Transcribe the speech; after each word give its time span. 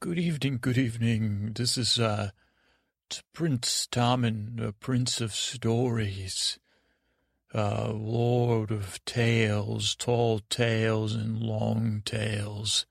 Good 0.00 0.18
evening, 0.18 0.60
good 0.62 0.78
evening. 0.78 1.52
This 1.56 1.76
is 1.76 1.98
uh, 1.98 2.30
Prince 3.34 3.86
Tommen, 3.86 4.56
the 4.56 4.72
Prince 4.72 5.20
of 5.20 5.34
Stories, 5.34 6.58
uh, 7.54 7.92
Lord 7.92 8.70
of 8.70 9.04
Tales, 9.04 9.94
tall 9.94 10.40
tales 10.48 11.14
and 11.14 11.38
long 11.38 12.00
tales, 12.06 12.86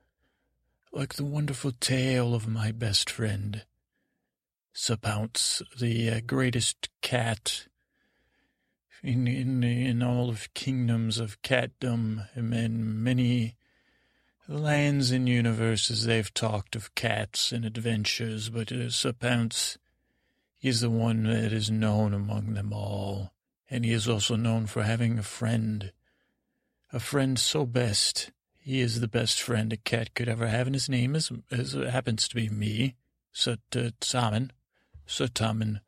like 0.94 1.16
the 1.16 1.26
wonderful 1.26 1.72
tale 1.72 2.36
of 2.36 2.48
my 2.48 2.72
best 2.72 3.10
friend, 3.10 3.66
Sir 4.71 4.96
Pounce, 4.96 5.64
the 5.80 6.12
uh, 6.12 6.20
greatest 6.23 6.89
cat 7.02 7.66
in 9.02 9.28
in 9.28 9.64
in 9.64 10.04
all 10.04 10.30
of 10.30 10.54
kingdoms 10.54 11.18
of 11.18 11.41
catdom 11.41 12.28
and 12.36 13.04
many 13.04 13.55
lands 14.50 15.11
and 15.11 15.29
universes 15.29 16.05
they've 16.05 16.34
talked 16.34 16.75
of 16.75 16.95
cats 16.95 17.52
and 17.52 17.63
adventures, 17.63 18.50
but 18.50 18.71
uh, 18.71 18.89
Sir 18.89 19.14
Pounce 19.14 19.78
is 20.61 20.82
the 20.82 20.89
one 20.89 21.24
that 21.24 21.54
is 21.54 21.69
known 21.69 22.14
among 22.14 22.54
them 22.55 22.74
all, 22.74 23.32
and 23.69 23.86
he 23.86 23.91
is 23.91 24.10
also 24.10 24.36
known 24.36 24.65
for 24.65 24.83
having 24.83 25.19
a 25.19 25.24
friend, 25.24 25.91
a 26.91 27.00
friend 27.00 27.38
so 27.38 27.65
best. 27.65 28.32
He 28.57 28.82
is 28.82 29.00
the 29.00 29.07
best 29.07 29.39
friend 29.39 29.71
a 29.71 29.77
cat 29.77 30.15
could 30.15 30.27
ever 30.27 30.47
have, 30.47 30.66
and 30.66 30.75
his 30.75 30.89
name 30.89 31.16
is, 31.16 31.32
is 31.52 31.74
happens 31.74 32.27
to 32.27 32.36
be 32.36 32.50
me, 32.50 32.95
Sir 33.31 33.58
uh, 33.75 33.91
Tommen, 34.02 34.50
Sir 35.05 35.27
Tommen, 35.27 35.80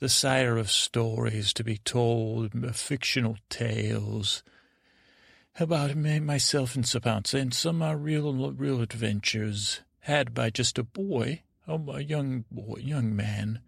the 0.00 0.08
sire 0.08 0.56
of 0.56 0.70
stories 0.70 1.52
to 1.52 1.62
be 1.62 1.78
told, 1.78 2.52
fictional 2.74 3.36
tales 3.48 4.42
about 5.60 5.96
myself 5.96 6.74
and 6.74 6.86
Sir 6.86 7.00
and 7.04 7.52
some 7.52 7.82
are 7.82 7.96
real, 7.96 8.52
real 8.52 8.80
adventures 8.80 9.80
had 10.00 10.32
by 10.34 10.50
just 10.50 10.78
a 10.78 10.82
boy, 10.82 11.42
a 11.66 12.00
young 12.00 12.44
boy, 12.50 12.78
young 12.78 13.14
man, 13.14 13.60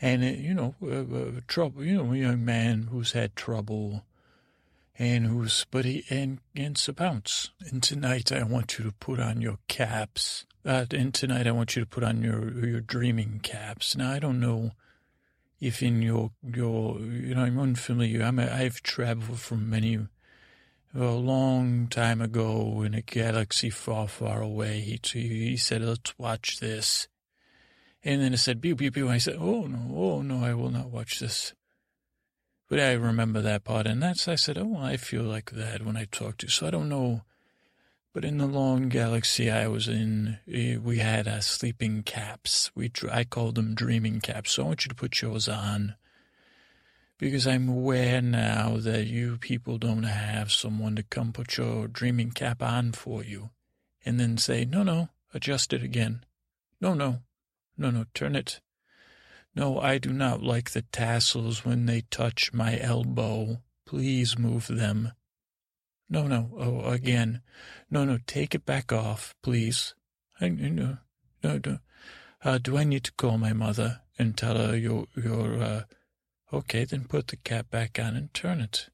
and 0.00 0.22
uh, 0.22 0.26
you 0.26 0.54
know, 0.54 0.74
uh, 0.82 1.16
uh, 1.16 1.40
trouble, 1.46 1.84
you 1.84 2.02
know, 2.02 2.12
a 2.12 2.16
young 2.16 2.44
man 2.44 2.88
who's 2.90 3.12
had 3.12 3.34
trouble, 3.34 4.04
and 4.98 5.26
who's, 5.26 5.66
but 5.70 5.84
he, 5.84 6.04
and 6.08 6.38
and 6.54 6.78
Sir 6.78 6.94
And 6.98 7.82
tonight 7.82 8.32
I 8.32 8.44
want 8.44 8.78
you 8.78 8.84
to 8.84 8.92
put 8.92 9.20
on 9.20 9.40
your 9.40 9.58
caps. 9.68 10.46
Uh, 10.64 10.86
and 10.90 11.14
tonight 11.14 11.46
I 11.46 11.52
want 11.52 11.76
you 11.76 11.82
to 11.82 11.88
put 11.88 12.04
on 12.04 12.22
your 12.22 12.50
your 12.64 12.80
dreaming 12.80 13.40
caps. 13.42 13.96
Now 13.96 14.12
I 14.12 14.18
don't 14.18 14.40
know 14.40 14.72
if 15.60 15.82
in 15.82 16.00
your 16.02 16.30
your 16.42 17.00
you 17.00 17.34
know 17.34 17.42
I'm 17.42 17.58
unfamiliar. 17.58 18.22
I'm 18.22 18.38
a, 18.38 18.50
I've 18.50 18.82
traveled 18.82 19.40
from 19.40 19.68
many 19.68 19.98
a 20.94 21.04
long 21.04 21.86
time 21.88 22.20
ago 22.20 22.82
in 22.82 22.94
a 22.94 23.02
galaxy 23.02 23.70
far, 23.70 24.08
far 24.08 24.40
away. 24.40 24.80
He, 24.80 25.20
he 25.20 25.56
said, 25.56 25.82
let's 25.82 26.18
watch 26.18 26.60
this. 26.60 27.08
And 28.02 28.22
then 28.22 28.32
it 28.32 28.38
said, 28.38 28.62
pew, 28.62 28.76
pew, 28.76 28.90
pew. 28.90 29.08
I 29.08 29.18
said, 29.18 29.36
oh, 29.38 29.66
no, 29.66 29.94
oh, 29.94 30.22
no, 30.22 30.44
I 30.44 30.54
will 30.54 30.70
not 30.70 30.90
watch 30.90 31.20
this. 31.20 31.52
But 32.68 32.80
I 32.80 32.92
remember 32.92 33.40
that 33.40 33.64
part. 33.64 33.86
And 33.86 34.02
that's, 34.02 34.28
I 34.28 34.34
said, 34.34 34.58
oh, 34.58 34.76
I 34.78 34.96
feel 34.96 35.22
like 35.22 35.50
that 35.52 35.84
when 35.84 35.96
I 35.96 36.04
talk 36.04 36.36
to. 36.38 36.48
So 36.48 36.66
I 36.66 36.70
don't 36.70 36.88
know. 36.88 37.22
But 38.14 38.24
in 38.24 38.38
the 38.38 38.46
long 38.46 38.88
galaxy 38.88 39.50
I 39.50 39.68
was 39.68 39.88
in, 39.88 40.38
eh, 40.50 40.76
we 40.76 40.98
had 40.98 41.28
uh, 41.28 41.40
sleeping 41.40 42.02
caps. 42.02 42.70
We, 42.74 42.90
I 43.10 43.24
called 43.24 43.54
them 43.54 43.74
dreaming 43.74 44.20
caps. 44.20 44.52
So 44.52 44.64
I 44.64 44.66
want 44.66 44.84
you 44.84 44.88
to 44.88 44.94
put 44.94 45.20
yours 45.20 45.48
on 45.48 45.94
because 47.18 47.46
I'm 47.46 47.68
aware 47.68 48.22
now 48.22 48.76
that 48.78 49.06
you 49.06 49.38
people 49.38 49.76
don't 49.76 50.04
have 50.04 50.52
someone 50.52 50.94
to 50.96 51.02
come 51.02 51.32
put 51.32 51.56
your 51.56 51.88
dreaming 51.88 52.30
cap 52.30 52.62
on 52.62 52.92
for 52.92 53.24
you 53.24 53.50
and 54.04 54.18
then 54.18 54.38
say, 54.38 54.64
no, 54.64 54.82
no, 54.84 55.08
adjust 55.34 55.72
it 55.72 55.82
again. 55.82 56.24
No, 56.80 56.94
no, 56.94 57.22
no, 57.76 57.90
no, 57.90 58.04
turn 58.14 58.36
it. 58.36 58.60
No, 59.54 59.80
I 59.80 59.98
do 59.98 60.12
not 60.12 60.42
like 60.42 60.70
the 60.70 60.82
tassels 60.82 61.64
when 61.64 61.86
they 61.86 62.02
touch 62.02 62.52
my 62.52 62.78
elbow. 62.78 63.60
Please 63.84 64.38
move 64.38 64.68
them. 64.68 65.12
No, 66.08 66.28
no, 66.28 66.50
oh, 66.56 66.88
again. 66.88 67.42
No, 67.90 68.04
no, 68.04 68.18
take 68.26 68.54
it 68.54 68.64
back 68.64 68.92
off, 68.92 69.34
please. 69.42 69.94
I, 70.40 70.48
no, 70.50 70.98
no, 71.42 71.60
no. 71.64 71.78
Uh, 72.44 72.58
do 72.58 72.78
I 72.78 72.84
need 72.84 73.02
to 73.04 73.12
call 73.12 73.36
my 73.36 73.52
mother 73.52 74.02
and 74.16 74.36
tell 74.36 74.56
her 74.56 74.76
your, 74.76 75.06
your, 75.16 75.60
uh, 75.60 75.82
Okay, 76.52 76.84
then 76.84 77.04
put 77.04 77.28
the 77.28 77.36
cap 77.36 77.70
back 77.70 77.98
on 77.98 78.16
and 78.16 78.32
turn 78.32 78.60
it. 78.60 78.88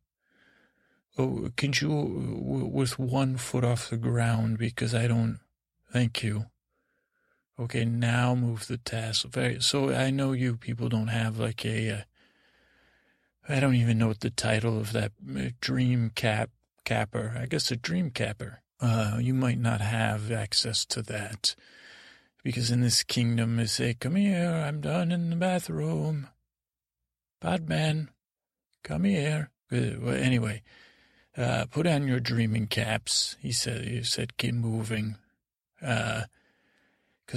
Oh, 1.16 1.50
can 1.56 1.72
you, 1.80 2.68
with 2.72 2.98
one 2.98 3.36
foot 3.36 3.64
off 3.64 3.90
the 3.90 3.96
ground, 3.96 4.58
because 4.58 4.94
I 4.94 5.06
don't, 5.06 5.38
thank 5.92 6.24
you. 6.24 6.46
Okay, 7.58 7.84
now 7.84 8.34
move 8.34 8.66
the 8.66 8.78
tassel. 8.78 9.30
Very, 9.30 9.60
so 9.60 9.94
I 9.94 10.10
know 10.10 10.32
you 10.32 10.56
people 10.56 10.88
don't 10.88 11.06
have 11.08 11.38
like 11.38 11.64
a, 11.64 11.90
uh, 11.90 12.00
I 13.48 13.60
don't 13.60 13.76
even 13.76 13.98
know 13.98 14.08
what 14.08 14.20
the 14.20 14.30
title 14.30 14.76
of 14.76 14.92
that 14.92 15.12
uh, 15.36 15.50
dream 15.60 16.10
cap, 16.16 16.50
capper, 16.84 17.36
I 17.38 17.46
guess 17.46 17.70
a 17.70 17.76
dream 17.76 18.10
capper. 18.10 18.62
Uh, 18.80 19.18
you 19.20 19.32
might 19.32 19.58
not 19.58 19.80
have 19.80 20.32
access 20.32 20.84
to 20.86 21.02
that 21.02 21.54
because 22.42 22.72
in 22.72 22.80
this 22.80 23.04
kingdom 23.04 23.56
they 23.56 23.66
say, 23.66 23.94
come 23.94 24.16
here, 24.16 24.50
I'm 24.50 24.80
done 24.80 25.12
in 25.12 25.30
the 25.30 25.36
bathroom. 25.36 26.28
Batman, 27.44 28.08
come 28.82 29.04
here. 29.04 29.50
Well, 29.70 30.14
anyway, 30.14 30.62
uh, 31.36 31.66
put 31.70 31.86
on 31.86 32.08
your 32.08 32.18
dreaming 32.18 32.68
caps. 32.68 33.36
He 33.38 33.52
said, 33.52 33.84
he 33.84 34.02
said, 34.02 34.38
keep 34.38 34.54
moving. 34.54 35.16
Uh, 35.82 36.22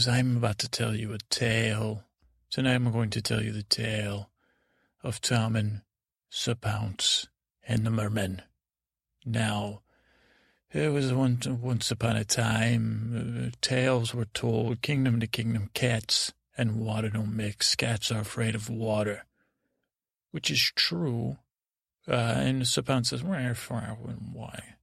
I'm 0.07 0.37
about 0.37 0.59
to 0.59 0.69
tell 0.69 0.95
you 0.95 1.11
a 1.11 1.17
tale. 1.29 2.05
Tonight 2.49 2.75
I'm 2.75 2.89
going 2.89 3.09
to 3.09 3.21
tell 3.21 3.43
you 3.43 3.51
the 3.51 3.63
tale 3.63 4.29
of 5.03 5.19
Tommen, 5.19 5.81
Sir 6.29 6.55
Pounce, 6.55 7.27
and 7.67 7.85
the 7.85 7.91
mermen. 7.91 8.43
Now, 9.25 9.81
there 10.71 10.93
was 10.93 11.11
once, 11.11 11.47
once 11.47 11.91
upon 11.91 12.15
a 12.15 12.23
time, 12.23 13.49
uh, 13.51 13.55
tales 13.59 14.13
were 14.13 14.27
told, 14.33 14.81
kingdom 14.81 15.19
to 15.19 15.27
kingdom, 15.27 15.69
cats 15.73 16.31
and 16.57 16.79
water 16.79 17.09
don't 17.09 17.35
mix. 17.35 17.75
Cats 17.75 18.09
are 18.09 18.21
afraid 18.21 18.55
of 18.55 18.69
water 18.69 19.26
which 20.37 20.51
is 20.51 20.71
true. 20.75 21.35
Uh, 22.07 22.11
and 22.37 22.67
Sir 22.67 22.83
Pounce 22.83 23.09
says, 23.09 23.23
"Wherefore 23.23 23.97
and 24.07 24.29
why? 24.33 24.75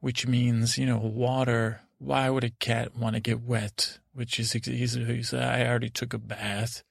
Which 0.00 0.26
means, 0.26 0.78
you 0.78 0.86
know, 0.86 0.96
water, 0.96 1.82
why 1.98 2.30
would 2.30 2.44
a 2.44 2.50
cat 2.58 2.96
want 2.96 3.14
to 3.14 3.20
get 3.20 3.42
wet? 3.42 3.98
Which 4.14 4.40
is, 4.40 4.52
he's, 4.52 4.94
he's, 4.94 5.34
I 5.34 5.66
already 5.66 5.90
took 5.90 6.14
a 6.14 6.18
bath. 6.18 6.82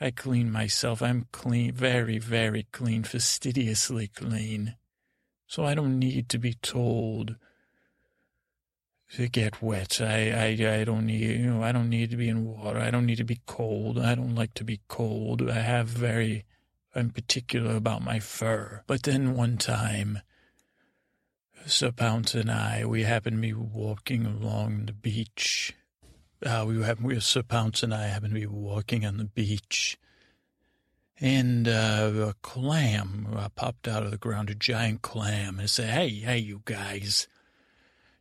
I 0.00 0.12
clean 0.12 0.52
myself. 0.52 1.02
I'm 1.02 1.26
clean, 1.32 1.72
very, 1.72 2.18
very 2.18 2.68
clean, 2.70 3.02
fastidiously 3.02 4.06
clean. 4.06 4.76
So 5.48 5.64
I 5.64 5.74
don't 5.74 5.98
need 5.98 6.28
to 6.28 6.38
be 6.38 6.54
told 6.54 7.34
to 9.14 9.26
get 9.26 9.60
wet. 9.60 10.00
I, 10.00 10.30
I, 10.30 10.78
I 10.78 10.84
don't 10.84 11.06
need, 11.06 11.40
you 11.40 11.50
know, 11.50 11.60
I 11.64 11.72
don't 11.72 11.90
need 11.90 12.12
to 12.12 12.16
be 12.16 12.28
in 12.28 12.44
water. 12.44 12.78
I 12.78 12.92
don't 12.92 13.06
need 13.06 13.18
to 13.18 13.24
be 13.24 13.40
cold. 13.46 13.98
I 13.98 14.14
don't 14.14 14.36
like 14.36 14.54
to 14.54 14.64
be 14.64 14.78
cold. 14.86 15.42
I 15.50 15.54
have 15.54 15.88
very 15.88 16.44
I'm 16.94 17.10
particular 17.10 17.76
about 17.76 18.02
my 18.02 18.18
fur. 18.18 18.82
But 18.86 19.02
then 19.02 19.34
one 19.34 19.58
time, 19.58 20.20
Sir 21.66 21.92
Pounce 21.92 22.34
and 22.34 22.50
I, 22.50 22.84
we 22.86 23.02
happened 23.02 23.36
to 23.36 23.42
be 23.42 23.52
walking 23.52 24.24
along 24.24 24.86
the 24.86 24.92
beach. 24.92 25.74
Uh, 26.44 26.64
we 26.66 26.82
have, 26.82 27.02
we, 27.02 27.18
Sir 27.20 27.42
Pounce 27.42 27.82
and 27.82 27.92
I 27.92 28.06
happened 28.06 28.34
to 28.34 28.40
be 28.40 28.46
walking 28.46 29.04
on 29.04 29.18
the 29.18 29.24
beach. 29.24 29.98
And 31.20 31.66
uh, 31.66 32.28
a 32.28 32.34
clam 32.42 33.28
uh, 33.36 33.48
popped 33.50 33.88
out 33.88 34.04
of 34.04 34.12
the 34.12 34.18
ground, 34.18 34.50
a 34.50 34.54
giant 34.54 35.02
clam, 35.02 35.58
and 35.58 35.68
said, 35.68 35.90
Hey, 35.90 36.08
hey, 36.10 36.38
you 36.38 36.62
guys, 36.64 37.26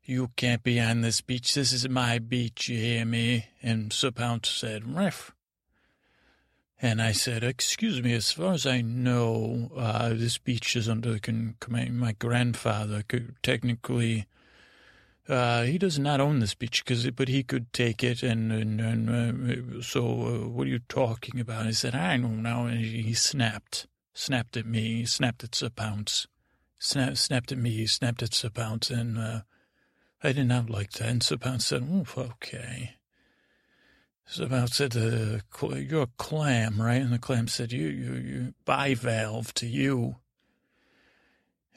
you 0.04 0.32
can't 0.36 0.64
be 0.64 0.80
on 0.80 1.02
this 1.02 1.22
beach. 1.22 1.54
This 1.54 1.72
is 1.72 1.88
my 1.88 2.18
beach, 2.18 2.70
you 2.70 2.78
hear 2.78 3.06
me? 3.06 3.46
And 3.62 3.94
Sir 3.94 4.12
Pounce 4.12 4.50
said, 4.50 4.96
Riff. 4.96 5.32
And 6.80 7.02
I 7.02 7.12
said, 7.12 7.44
excuse 7.44 8.04
me, 8.04 8.14
as 8.14 8.32
far 8.32 8.54
as 8.54 8.68
I 8.68 8.82
know, 8.82 9.72
uh, 9.76 10.10
this 10.10 10.38
beach 10.38 10.76
is 10.76 10.88
under 10.88 11.18
command. 11.18 12.00
My 12.00 12.12
grandfather 12.12 13.04
could 13.08 13.36
technically, 13.42 14.28
uh, 15.28 15.64
he 15.64 15.80
does 15.80 15.98
not 15.98 16.22
own 16.22 16.40
this 16.40 16.54
beach, 16.54 16.86
cause, 16.86 17.10
but 17.10 17.30
he 17.30 17.42
could 17.42 17.74
take 17.74 18.04
it. 18.04 18.22
And, 18.22 18.52
and, 18.52 18.80
and 18.80 19.80
uh, 19.80 19.82
so 19.82 20.06
uh, 20.06 20.48
what 20.50 20.68
are 20.68 20.70
you 20.70 20.80
talking 20.88 21.40
about? 21.40 21.66
I 21.66 21.72
said, 21.72 21.96
I 21.96 22.16
know 22.18 22.28
now. 22.28 22.66
And 22.68 22.80
he, 22.80 23.02
he 23.02 23.14
snapped, 23.16 23.88
snapped 24.14 24.56
at 24.56 24.68
me, 24.68 25.04
snapped 25.06 25.44
at 25.44 25.56
Sir 25.56 25.70
Pounce, 25.70 26.28
snap, 26.78 27.18
snapped 27.18 27.52
at 27.52 27.58
me, 27.58 27.88
snapped 27.88 28.22
at 28.22 28.36
Sir 28.36 28.50
Pounce. 28.50 28.92
And 28.92 29.18
uh, 29.18 29.42
I 30.22 30.32
did 30.32 30.46
not 30.46 30.70
like 30.70 30.92
that. 30.92 31.10
And 31.10 31.24
Sir 31.24 31.38
Pounce 31.38 31.66
said, 31.66 32.06
okay. 32.16 32.97
About 34.40 34.70
said, 34.72 34.96
uh, 34.96 35.40
"You're 35.76 36.04
a 36.04 36.10
clam, 36.18 36.82
right?" 36.82 37.02
And 37.02 37.14
the 37.14 37.20
clam 37.20 37.48
said, 37.48 37.72
"You, 37.72 37.88
you, 37.88 38.14
you 38.14 38.54
bivalve 38.66 39.54
to 39.56 39.66
you." 39.66 40.18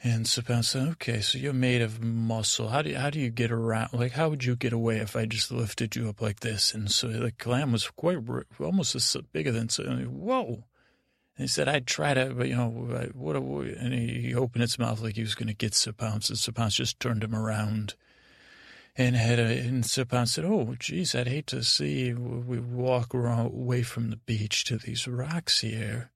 And 0.03 0.27
Sir 0.27 0.41
Pounce 0.41 0.69
said, 0.69 0.87
okay, 0.93 1.21
so 1.21 1.37
you're 1.37 1.53
made 1.53 1.81
of 1.83 2.01
muscle. 2.01 2.69
How 2.69 2.81
do 2.81 2.89
you, 2.89 2.97
how 2.97 3.11
do 3.11 3.19
you 3.19 3.29
get 3.29 3.51
around? 3.51 3.93
Like, 3.93 4.13
how 4.13 4.29
would 4.29 4.43
you 4.43 4.55
get 4.55 4.73
away 4.73 4.97
if 4.97 5.15
I 5.15 5.25
just 5.25 5.51
lifted 5.51 5.95
you 5.95 6.09
up 6.09 6.21
like 6.21 6.39
this? 6.39 6.73
And 6.73 6.89
so 6.89 7.07
the 7.07 7.31
clam 7.31 7.71
was 7.71 7.87
quite, 7.87 8.17
almost 8.59 8.95
as 8.95 9.15
bigger 9.31 9.51
than, 9.51 9.69
so, 9.69 9.83
whoa. 9.83 10.63
And 11.37 11.43
he 11.43 11.47
said, 11.47 11.69
I'd 11.69 11.85
try 11.85 12.15
to, 12.15 12.33
but 12.33 12.47
you 12.47 12.55
know, 12.55 12.69
what, 13.13 13.35
and 13.35 13.93
he 13.93 14.33
opened 14.33 14.63
his 14.63 14.79
mouth 14.79 15.01
like 15.01 15.17
he 15.17 15.21
was 15.21 15.35
going 15.35 15.49
to 15.49 15.53
get 15.53 15.75
Sir 15.75 15.91
Pounce. 15.91 16.29
And 16.29 16.37
Sir 16.39 16.51
Pounce 16.51 16.75
just 16.75 16.99
turned 16.99 17.23
him 17.23 17.35
around 17.35 17.93
and 18.97 19.15
had 19.15 19.39
a, 19.39 19.43
and 19.43 19.85
Sir 19.85 20.05
Pounce 20.05 20.33
said, 20.33 20.45
oh, 20.45 20.75
geez, 20.77 21.15
I'd 21.15 21.27
hate 21.27 21.47
to 21.47 21.63
see 21.63 22.13
we 22.13 22.59
walk 22.59 23.13
away 23.13 23.83
from 23.83 24.09
the 24.09 24.17
beach 24.17 24.65
to 24.65 24.77
these 24.77 25.07
rocks 25.07 25.61
here. 25.61 26.11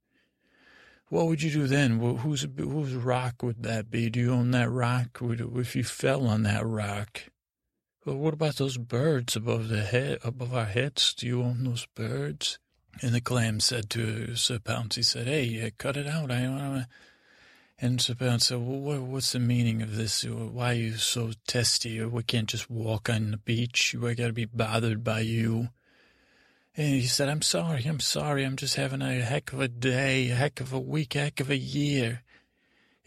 What 1.10 1.27
would 1.27 1.44
you 1.44 1.51
do 1.51 1.68
then? 1.68 2.00
Whose 2.00 2.48
whose 2.57 2.94
rock 2.95 3.44
would 3.44 3.63
that 3.63 3.92
be? 3.92 4.10
Do 4.10 4.19
you 4.19 4.33
own 4.33 4.51
that 4.51 4.72
rock? 4.72 5.19
Would, 5.22 5.39
if 5.56 5.75
you 5.75 5.83
fell 5.83 6.27
on 6.27 6.44
that 6.44 6.66
rock? 6.66 7.25
Well, 8.04 8.18
what 8.18 8.33
about 8.33 8.56
those 8.56 8.77
birds 8.77 9.36
above 9.36 9.68
the 9.68 9.83
head, 9.83 10.18
above 10.24 10.54
our 10.54 10.66
heads? 10.66 11.13
Do 11.13 11.27
you 11.27 11.44
own 11.44 11.63
those 11.63 11.86
birds? 11.95 12.57
And 13.01 13.13
the 13.13 13.22
clam 13.22 13.60
said 13.60 13.89
to 13.92 14.36
Sir 14.36 14.60
Pounce, 14.60 14.95
he 14.95 15.04
said, 15.04 15.27
"Hey, 15.27 15.72
cut 15.77 15.95
it 15.95 16.07
out. 16.07 16.31
I 16.31 16.48
want 16.50 16.88
And 17.77 18.00
Pounce 18.18 18.48
said, 18.48 18.60
"Well, 18.60 18.80
what, 18.80 19.01
what's 19.01 19.33
the 19.33 19.39
meaning 19.39 19.81
of 19.81 19.95
this? 19.95 20.24
Why 20.24 20.72
are 20.72 20.74
you 20.74 20.94
so 20.94 21.31
testy? 21.45 22.04
We 22.04 22.24
can't 22.24 22.48
just 22.48 22.69
walk 22.69 23.10
on 23.10 23.31
the 23.31 23.38
beach. 23.38 23.94
We 24.00 24.16
got 24.16 24.27
to 24.27 24.33
be 24.33 24.45
bothered 24.45 25.04
by 25.04 25.22
you." 25.22 25.69
And 26.77 26.95
he 26.95 27.07
said, 27.07 27.30
I'm 27.30 27.42
sorry, 27.42 27.86
I'm 27.86 28.01
sorry, 28.01 28.44
I'm 28.44 28.57
just 28.57 28.75
having 28.75 29.01
a 29.01 29.22
heck 29.22 29.54
of 29.54 29.62
a 29.62 29.69
day, 29.69 30.30
a 30.30 30.36
heck 30.36 30.60
of 30.60 30.74
a 30.74 30.80
week, 30.80 31.16
a 31.16 31.19
heck 31.19 31.39
of 31.39 31.50
a 31.50 31.57
year. 31.57 32.24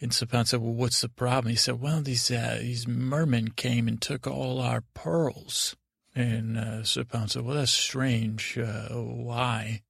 And 0.01 0.11
Sir 0.11 0.25
Pounce 0.25 0.51
said, 0.51 0.61
well, 0.61 0.73
what's 0.73 1.01
the 1.01 1.09
problem? 1.09 1.51
He 1.51 1.55
said, 1.55 1.79
well, 1.79 2.01
these, 2.01 2.31
uh, 2.31 2.57
these 2.59 2.87
mermen 2.87 3.49
came 3.49 3.87
and 3.87 4.01
took 4.01 4.25
all 4.25 4.59
our 4.59 4.81
pearls. 4.95 5.75
And 6.15 6.57
uh, 6.57 6.83
Sir 6.83 7.03
Pounce 7.03 7.33
said, 7.33 7.43
well, 7.43 7.57
that's 7.57 7.71
strange. 7.71 8.57
Uh, 8.57 8.87
why? 8.89 9.83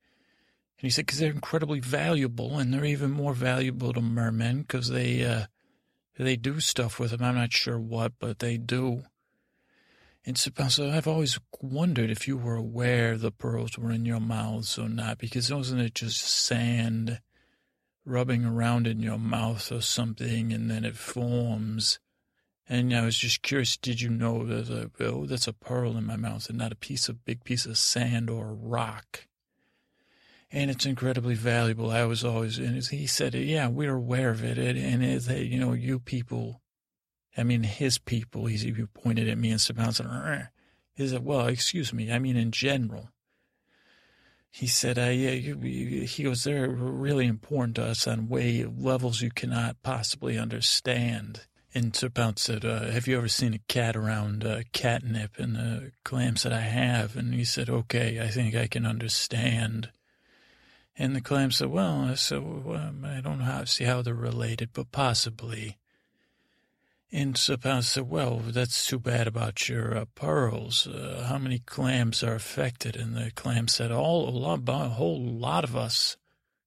And 0.79 0.83
he 0.85 0.89
said, 0.89 1.05
because 1.05 1.19
they're 1.19 1.29
incredibly 1.29 1.81
valuable, 1.81 2.57
and 2.57 2.73
they're 2.73 2.85
even 2.85 3.11
more 3.11 3.33
valuable 3.33 3.91
to 3.91 3.99
mermen 3.99 4.61
because 4.61 4.87
they, 4.87 5.25
uh, 5.25 5.47
they 6.17 6.37
do 6.37 6.61
stuff 6.61 6.99
with 6.99 7.11
them. 7.11 7.21
I'm 7.21 7.35
not 7.35 7.51
sure 7.51 7.77
what, 7.77 8.13
but 8.17 8.39
they 8.39 8.55
do. 8.55 9.03
And 10.25 10.37
so 10.37 10.51
I've 10.89 11.07
always 11.07 11.37
wondered 11.61 12.09
if 12.09 12.27
you 12.29 12.37
were 12.37 12.55
aware 12.55 13.17
the 13.17 13.31
pearls 13.31 13.77
were 13.77 13.91
in 13.91 14.05
your 14.05 14.21
mouths 14.21 14.77
or 14.77 14.87
not, 14.87 15.17
because 15.17 15.51
wasn't 15.51 15.81
it 15.81 15.95
just 15.95 16.21
sand 16.21 17.19
rubbing 18.05 18.45
around 18.45 18.87
in 18.87 19.01
your 19.01 19.17
mouth 19.17 19.71
or 19.71 19.81
something, 19.81 20.53
and 20.53 20.71
then 20.71 20.85
it 20.85 20.95
forms? 20.95 21.99
And 22.69 22.95
I 22.95 23.03
was 23.03 23.17
just 23.17 23.41
curious, 23.41 23.75
did 23.75 23.99
you 23.99 24.09
know 24.09 24.45
that 24.45 24.91
oh, 24.99 25.25
that's 25.25 25.47
a 25.47 25.53
pearl 25.53 25.97
in 25.97 26.05
my 26.05 26.15
mouth 26.15 26.47
and 26.47 26.57
not 26.57 26.71
a 26.71 26.77
piece 26.77 27.09
of 27.09 27.25
big 27.25 27.43
piece 27.43 27.65
of 27.65 27.77
sand 27.77 28.29
or 28.29 28.53
rock? 28.53 29.25
And 30.51 30.71
it's 30.71 30.85
incredibly 30.85 31.35
valuable. 31.35 31.91
I 31.91 32.05
was 32.05 32.25
always, 32.25 32.57
and 32.57 32.83
he 32.83 33.05
said, 33.05 33.35
yeah, 33.35 33.67
we're 33.67 33.95
aware 33.95 34.31
of 34.31 34.43
it. 34.43 34.57
And, 34.57 35.03
it, 35.03 35.27
you 35.27 35.59
know, 35.59 35.73
you 35.73 35.99
people 35.99 36.61
I 37.39 37.43
mean, 37.43 37.63
his 37.63 37.97
people, 37.97 38.47
he 38.47 38.85
pointed 38.93 39.29
at 39.29 39.37
me 39.37 39.51
and 39.51 39.61
said, 39.61 39.77
he 40.93 41.07
said, 41.07 41.23
well, 41.23 41.47
excuse 41.47 41.93
me, 41.93 42.11
I 42.11 42.19
mean, 42.19 42.35
in 42.35 42.51
general. 42.51 43.11
He 44.51 44.67
said, 44.67 44.97
uh, 44.97 45.03
yeah, 45.03 45.31
you, 45.31 45.55
he 46.05 46.23
goes, 46.23 46.43
they're 46.43 46.67
really 46.67 47.27
important 47.27 47.75
to 47.75 47.85
us 47.85 48.07
on 48.07 48.27
way 48.27 48.65
levels 48.65 49.21
you 49.21 49.29
cannot 49.29 49.81
possibly 49.83 50.37
understand. 50.37 51.45
And 51.73 51.95
Sir 51.95 52.09
Pounce 52.09 52.41
said, 52.41 52.65
uh, 52.65 52.87
have 52.87 53.07
you 53.07 53.15
ever 53.15 53.27
seen 53.27 53.53
a 53.53 53.59
cat 53.69 53.95
around 53.95 54.43
uh, 54.43 54.63
catnip? 54.73 55.37
And 55.37 55.55
the 55.55 55.91
clam 56.03 56.35
said, 56.35 56.51
I 56.51 56.61
have. 56.61 57.15
And 57.15 57.33
he 57.33 57.45
said, 57.45 57.69
okay, 57.69 58.19
I 58.19 58.27
think 58.27 58.55
I 58.55 58.67
can 58.67 58.87
understand. 58.87 59.91
And 61.01 61.15
the 61.15 61.21
clam 61.21 61.51
said, 61.51 61.69
well, 61.69 62.13
so 62.17 62.75
um, 62.75 63.05
I 63.05 63.21
don't 63.21 63.39
know 63.39 63.45
how, 63.45 63.63
see 63.63 63.85
how 63.85 64.01
they're 64.01 64.13
related, 64.13 64.71
but 64.73 64.91
possibly. 64.91 65.77
And 67.09 67.37
Sir 67.37 67.55
Pounce 67.55 67.87
said, 67.87 68.09
well, 68.09 68.39
that's 68.45 68.85
too 68.85 68.99
bad 68.99 69.25
about 69.25 69.69
your 69.69 69.97
uh, 69.97 70.05
pearls. 70.13 70.85
Uh, 70.85 71.25
how 71.27 71.37
many 71.37 71.59
clams 71.59 72.21
are 72.21 72.35
affected? 72.35 72.97
And 72.97 73.15
the 73.15 73.31
clam 73.31 73.69
said, 73.69 73.91
all, 73.91 74.27
a, 74.27 74.31
lot, 74.31 74.67
a 74.67 74.89
whole 74.89 75.19
lot 75.19 75.63
of 75.63 75.75
us, 75.75 76.17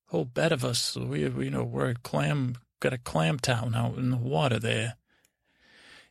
whole 0.07 0.25
bed 0.25 0.51
of 0.51 0.65
us. 0.65 0.97
We, 0.97 1.21
you 1.21 1.51
know, 1.51 1.63
we're 1.63 1.91
a 1.91 1.95
clam, 1.95 2.57
got 2.81 2.95
a 2.95 2.99
clam 2.99 3.39
town 3.39 3.75
out 3.75 3.99
in 3.99 4.11
the 4.11 4.17
water 4.17 4.59
there. 4.59 4.97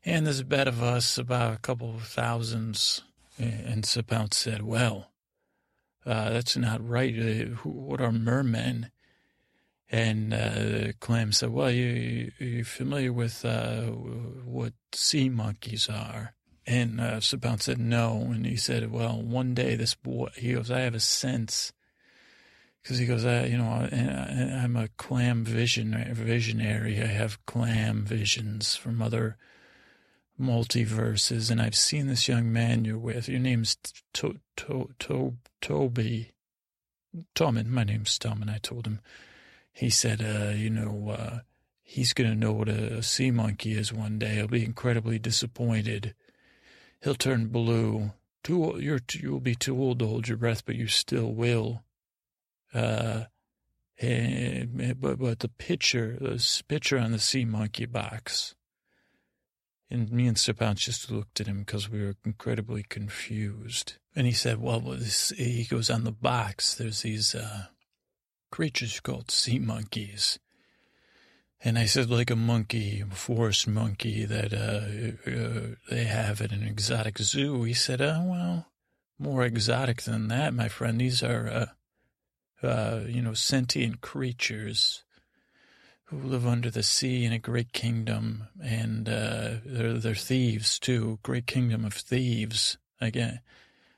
And 0.06 0.25
there's 0.25 0.39
a 0.39 0.45
bed 0.45 0.67
of 0.67 0.81
us, 0.81 1.17
about 1.17 1.56
a 1.56 1.59
couple 1.59 1.94
of 1.95 2.03
thousands. 2.03 3.01
And 3.38 3.83
Sir 3.83 4.03
Pounce 4.03 4.38
said, 4.38 4.62
well, 4.62 5.10
uh, 6.06 6.31
that's 6.31 6.57
not 6.57 6.88
right. 6.88 7.13
Uh, 7.18 7.45
who, 7.56 7.69
what 7.69 8.01
are 8.01 8.12
mermen? 8.12 8.92
And 9.89 10.33
uh, 10.33 10.94
Clem 11.00 11.31
said, 11.31 11.50
Well, 11.50 11.69
you, 11.69 12.31
you're 12.39 12.65
familiar 12.65 13.12
with 13.12 13.44
uh, 13.44 13.83
what 13.83 14.74
sea 14.94 15.30
monkeys 15.30 15.89
are? 15.89 16.33
And 16.65 17.01
uh, 17.01 17.19
Sir 17.19 17.38
Pounce 17.38 17.65
said, 17.65 17.80
No. 17.80 18.30
And 18.31 18.45
he 18.45 18.56
said, 18.56 18.92
Well, 18.92 19.21
one 19.21 19.53
day 19.53 19.75
this 19.75 19.95
boy, 19.95 20.30
he 20.36 20.53
goes, 20.53 20.71
I 20.71 20.80
have 20.80 20.95
a 20.95 21.00
sense. 21.00 21.74
Because 22.81 22.98
he 22.98 23.06
goes, 23.06 23.25
I, 23.25 23.45
you 23.45 23.57
know, 23.57 23.69
I, 23.69 23.89
am 23.92 24.75
a 24.75 24.88
clam 24.98 25.44
vision, 25.44 25.94
visionary. 26.15 27.00
I 27.00 27.06
have 27.06 27.45
clam 27.45 28.06
visions 28.06 28.75
from 28.75 29.03
other 29.03 29.38
multiverses. 30.39 31.51
And 31.51 31.61
I've 31.61 31.75
seen 31.75 32.07
this 32.07 32.27
young 32.27 32.51
man 32.51 32.85
you're 32.85 32.97
with. 32.97 33.29
Your 33.29 33.39
name's 33.39 33.77
to, 34.13 34.39
to, 34.57 34.89
to, 34.99 35.37
Toby. 35.61 36.31
Tommen. 37.35 37.67
My 37.67 37.83
name's 37.83 38.17
Tommen. 38.17 38.49
I 38.49 38.57
told 38.59 38.87
him 38.87 39.01
he 39.73 39.89
said, 39.89 40.21
uh, 40.21 40.53
you 40.55 40.69
know, 40.69 41.09
uh, 41.09 41.39
he's 41.81 42.13
going 42.13 42.29
to 42.29 42.35
know 42.35 42.53
what 42.53 42.69
a, 42.69 43.03
sea 43.03 43.31
monkey 43.31 43.73
is 43.73 43.93
one 43.93 44.17
day. 44.19 44.35
He'll 44.35 44.47
be 44.47 44.65
incredibly 44.65 45.19
disappointed. 45.19 46.13
He'll 47.01 47.15
turn 47.15 47.47
blue. 47.47 48.11
Too, 48.43 48.77
you're, 48.79 48.99
you'll 49.13 49.39
be 49.39 49.55
too 49.55 49.79
old 49.79 49.99
to 49.99 50.07
hold 50.07 50.27
your 50.27 50.37
breath, 50.37 50.65
but 50.65 50.75
you 50.75 50.87
still 50.87 51.31
will. 51.33 51.83
Uh, 52.73 53.25
and, 53.99 54.97
but, 54.99 55.19
but 55.19 55.39
the 55.39 55.49
picture, 55.49 56.17
the 56.19 56.63
picture 56.67 56.97
on 56.97 57.11
the 57.11 57.19
sea 57.19 57.45
monkey 57.45 57.85
box. 57.85 58.55
And 59.91 60.09
me 60.09 60.25
and 60.25 60.38
Sir 60.38 60.53
Pounce 60.53 60.85
just 60.85 61.11
looked 61.11 61.41
at 61.41 61.47
him 61.47 61.59
because 61.59 61.89
we 61.89 62.01
were 62.01 62.15
incredibly 62.23 62.81
confused. 62.81 63.95
And 64.15 64.25
he 64.25 64.31
said, 64.31 64.61
well, 64.61 64.79
this, 64.79 65.33
he 65.35 65.65
goes 65.65 65.89
on 65.89 66.05
the 66.05 66.13
box. 66.13 66.74
There's 66.74 67.01
these, 67.01 67.36
uh, 67.36 67.65
creatures 68.51 69.00
called 69.01 69.29
sea 69.29 69.60
monkeys. 69.60 70.39
And 71.63 71.77
I 71.77 71.86
said, 71.86 72.10
like 72.10 72.31
a 72.31 72.36
monkey, 72.36 73.01
a 73.01 73.13
forest 73.13 73.67
monkey 73.67 74.25
that 74.25 74.53
uh, 74.53 75.29
uh, 75.29 75.75
they 75.89 76.05
have 76.05 76.41
at 76.41 76.51
an 76.51 76.63
exotic 76.63 77.17
zoo. 77.19 77.63
He 77.63 77.74
said, 77.74 78.01
oh, 78.01 78.24
well, 78.25 78.67
more 79.19 79.43
exotic 79.43 80.03
than 80.03 80.29
that, 80.29 80.53
my 80.53 80.69
friend. 80.69 81.00
These 81.00 81.21
are, 81.21 81.48
uh, 82.63 82.65
uh 82.65 83.01
you 83.07 83.21
know, 83.21 83.33
sentient 83.33 84.01
creatures 84.01 85.03
who 86.12 86.18
live 86.18 86.46
under 86.46 86.70
the 86.70 86.84
sea 86.84 87.24
in 87.24 87.32
a 87.32 87.39
great 87.39 87.72
kingdom. 87.72 88.44
And 88.62 89.08
uh, 89.08 89.56
they're, 89.65 89.94
they're 89.94 90.13
thieves, 90.13 90.77
too. 90.77 91.20
Great 91.24 91.48
kingdom 91.48 91.86
of 91.86 91.94
thieves. 91.94 92.77
Again, 93.00 93.39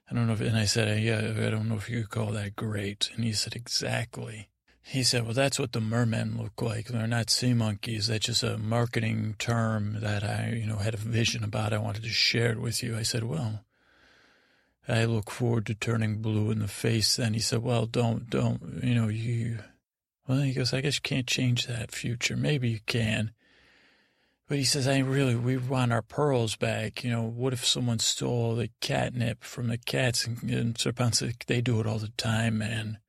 I 0.09 0.13
don't 0.13 0.27
know 0.27 0.33
if, 0.33 0.41
and 0.41 0.55
I 0.55 0.65
said, 0.65 1.01
yeah, 1.01 1.45
I 1.45 1.49
don't 1.49 1.67
know 1.67 1.75
if 1.75 1.89
you 1.89 2.05
call 2.05 2.31
that 2.31 2.55
great. 2.55 3.09
And 3.15 3.25
he 3.25 3.33
said, 3.33 3.55
exactly. 3.55 4.49
He 4.85 5.01
said, 5.01 5.23
well, 5.23 5.33
that's 5.33 5.57
what 5.57 5.71
the 5.71 5.81
mermen 5.81 6.37
look 6.37 6.61
like. 6.61 6.87
They're 6.87 7.07
not 7.07 7.29
sea 7.29 7.53
monkeys. 7.53 8.07
That's 8.07 8.27
just 8.27 8.43
a 8.43 8.57
marketing 8.57 9.35
term 9.39 9.99
that 10.01 10.23
I, 10.23 10.53
you 10.55 10.67
know, 10.67 10.77
had 10.77 10.93
a 10.93 10.97
vision 10.97 11.43
about. 11.43 11.73
I 11.73 11.79
wanted 11.79 12.03
to 12.03 12.09
share 12.09 12.51
it 12.51 12.59
with 12.59 12.83
you. 12.83 12.95
I 12.95 13.01
said, 13.01 13.23
well, 13.23 13.63
I 14.87 15.05
look 15.05 15.31
forward 15.31 15.65
to 15.67 15.73
turning 15.73 16.21
blue 16.21 16.51
in 16.51 16.59
the 16.59 16.67
face. 16.67 17.15
Then 17.15 17.33
he 17.33 17.39
said, 17.39 17.63
well, 17.63 17.85
don't, 17.85 18.29
don't, 18.29 18.81
you 18.83 18.93
know, 18.93 19.07
you, 19.07 19.59
well, 20.27 20.39
he 20.39 20.53
goes, 20.53 20.73
I 20.73 20.81
guess 20.81 20.95
you 20.95 21.01
can't 21.01 21.27
change 21.27 21.67
that 21.67 21.91
future. 21.91 22.37
Maybe 22.37 22.69
you 22.69 22.79
can. 22.85 23.31
But 24.47 24.57
he 24.57 24.63
says, 24.63 24.87
I 24.87 24.99
really, 24.99 25.35
we 25.35 25.57
want 25.57 25.93
our 25.93 26.01
pearls 26.01 26.55
back. 26.55 27.03
You 27.03 27.11
know, 27.11 27.23
what 27.23 27.53
if 27.53 27.65
someone 27.65 27.99
stole 27.99 28.55
the 28.55 28.69
catnip 28.81 29.43
from 29.43 29.67
the 29.67 29.77
cats? 29.77 30.27
And, 30.27 30.43
and 30.43 30.77
Serpent 30.77 31.21
they 31.47 31.61
do 31.61 31.79
it 31.79 31.87
all 31.87 31.99
the 31.99 32.09
time, 32.09 32.57
man. 32.57 32.99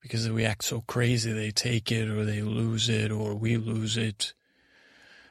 Because 0.00 0.28
we 0.30 0.44
act 0.44 0.64
so 0.64 0.82
crazy, 0.82 1.32
they 1.32 1.50
take 1.50 1.92
it 1.92 2.08
or 2.08 2.24
they 2.24 2.40
lose 2.40 2.88
it 2.88 3.12
or 3.12 3.34
we 3.34 3.56
lose 3.56 3.96
it. 3.96 4.32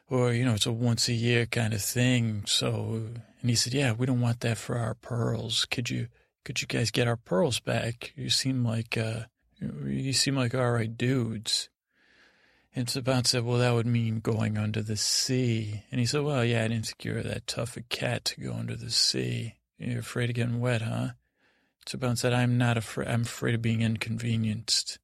Or, 0.10 0.34
you 0.34 0.46
know, 0.46 0.54
it's 0.54 0.66
a 0.66 0.72
once 0.72 1.08
a 1.08 1.14
year 1.14 1.46
kind 1.46 1.74
of 1.74 1.82
thing. 1.82 2.44
So, 2.46 3.02
and 3.42 3.50
he 3.50 3.56
said, 3.56 3.74
yeah, 3.74 3.94
we 3.94 4.06
don't 4.06 4.22
want 4.22 4.42
that 4.42 4.58
for 4.58 4.78
our 4.78 4.94
pearls. 4.94 5.66
Could 5.66 5.90
you, 5.90 6.08
could 6.44 6.62
you 6.62 6.68
guys 6.68 6.92
get 6.92 7.08
our 7.08 7.18
pearls 7.18 7.60
back? 7.60 8.14
You 8.16 8.30
seem 8.30 8.64
like, 8.64 8.98
uh, 8.98 9.24
you 9.62 10.14
seem 10.14 10.36
like 10.36 10.56
all 10.56 10.72
right 10.72 10.96
dudes. 10.96 11.70
And 12.76 12.90
Sir 12.90 13.02
Pounce 13.02 13.32
said, 13.32 13.44
well, 13.44 13.58
that 13.58 13.74
would 13.74 13.88
mean 13.88 14.20
going 14.20 14.58
under 14.58 14.82
the 14.82 14.96
sea. 14.96 15.84
And 15.92 16.00
he 16.00 16.06
said, 16.06 16.22
well, 16.22 16.46
yeah, 16.46 16.64
I 16.64 16.68
didn't 16.68 16.94
were 17.04 17.24
that 17.24 17.48
tough 17.48 17.76
a 17.76 17.82
cat 17.82 18.26
to 18.26 18.42
go 18.42 18.54
under 18.54 18.76
the 18.76 18.92
sea. 18.92 19.56
You're 19.78 20.00
afraid 20.00 20.30
of 20.30 20.36
getting 20.36 20.60
wet, 20.60 20.84
huh? 20.84 21.10
Sir 21.86 21.98
Pounce 21.98 22.22
said, 22.22 22.34
I'm 22.34 22.58
not 22.58 22.78
afraid. 22.78 23.08
I'm 23.08 23.24
afraid 23.24 23.56
of 23.56 23.62
being 23.62 23.82
inconvenienced. 23.82 25.00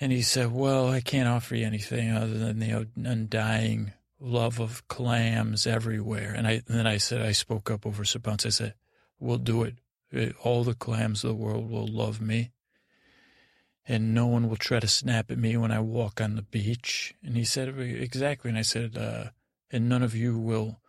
And 0.00 0.10
he 0.10 0.20
said, 0.22 0.52
well, 0.52 0.88
I 0.88 1.00
can't 1.00 1.28
offer 1.28 1.54
you 1.54 1.64
anything 1.64 2.10
other 2.10 2.36
than 2.36 2.58
the 2.58 2.86
undying 2.96 3.92
love 4.18 4.60
of 4.60 4.86
clams 4.88 5.66
everywhere. 5.66 6.34
And, 6.36 6.46
I, 6.46 6.62
and 6.66 6.78
then 6.78 6.86
I 6.86 6.96
said, 6.96 7.22
I 7.22 7.32
spoke 7.32 7.70
up 7.70 7.86
over 7.86 8.04
Sir 8.04 8.18
Pounce. 8.18 8.44
I 8.44 8.50
said, 8.50 8.74
we'll 9.20 9.38
do 9.38 9.62
it. 9.62 10.34
All 10.42 10.64
the 10.64 10.74
clams 10.74 11.22
of 11.22 11.28
the 11.28 11.34
world 11.34 11.70
will 11.70 11.86
love 11.86 12.20
me 12.20 12.50
and 13.88 14.14
no 14.14 14.26
one 14.26 14.48
will 14.48 14.56
try 14.56 14.80
to 14.80 14.88
snap 14.88 15.30
at 15.30 15.38
me 15.38 15.56
when 15.56 15.70
I 15.70 15.80
walk 15.80 16.20
on 16.20 16.34
the 16.34 16.42
beach. 16.42 17.14
And 17.22 17.36
he 17.36 17.44
said, 17.44 17.68
exactly. 17.78 18.48
And 18.48 18.58
I 18.58 18.62
said, 18.62 18.96
uh, 18.96 19.26
and 19.70 19.88
none 19.88 20.02
of 20.02 20.14
you 20.14 20.38
will 20.38 20.80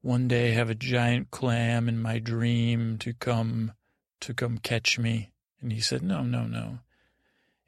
one 0.00 0.28
day 0.28 0.52
have 0.52 0.70
a 0.70 0.74
giant 0.74 1.30
clam 1.30 1.88
in 1.88 2.00
my 2.00 2.18
dream 2.18 2.98
to 2.98 3.12
come, 3.12 3.72
to 4.20 4.32
come 4.32 4.58
catch 4.58 4.98
me. 4.98 5.32
And 5.60 5.72
he 5.72 5.80
said, 5.80 6.02
no, 6.02 6.22
no, 6.22 6.44
no. 6.44 6.78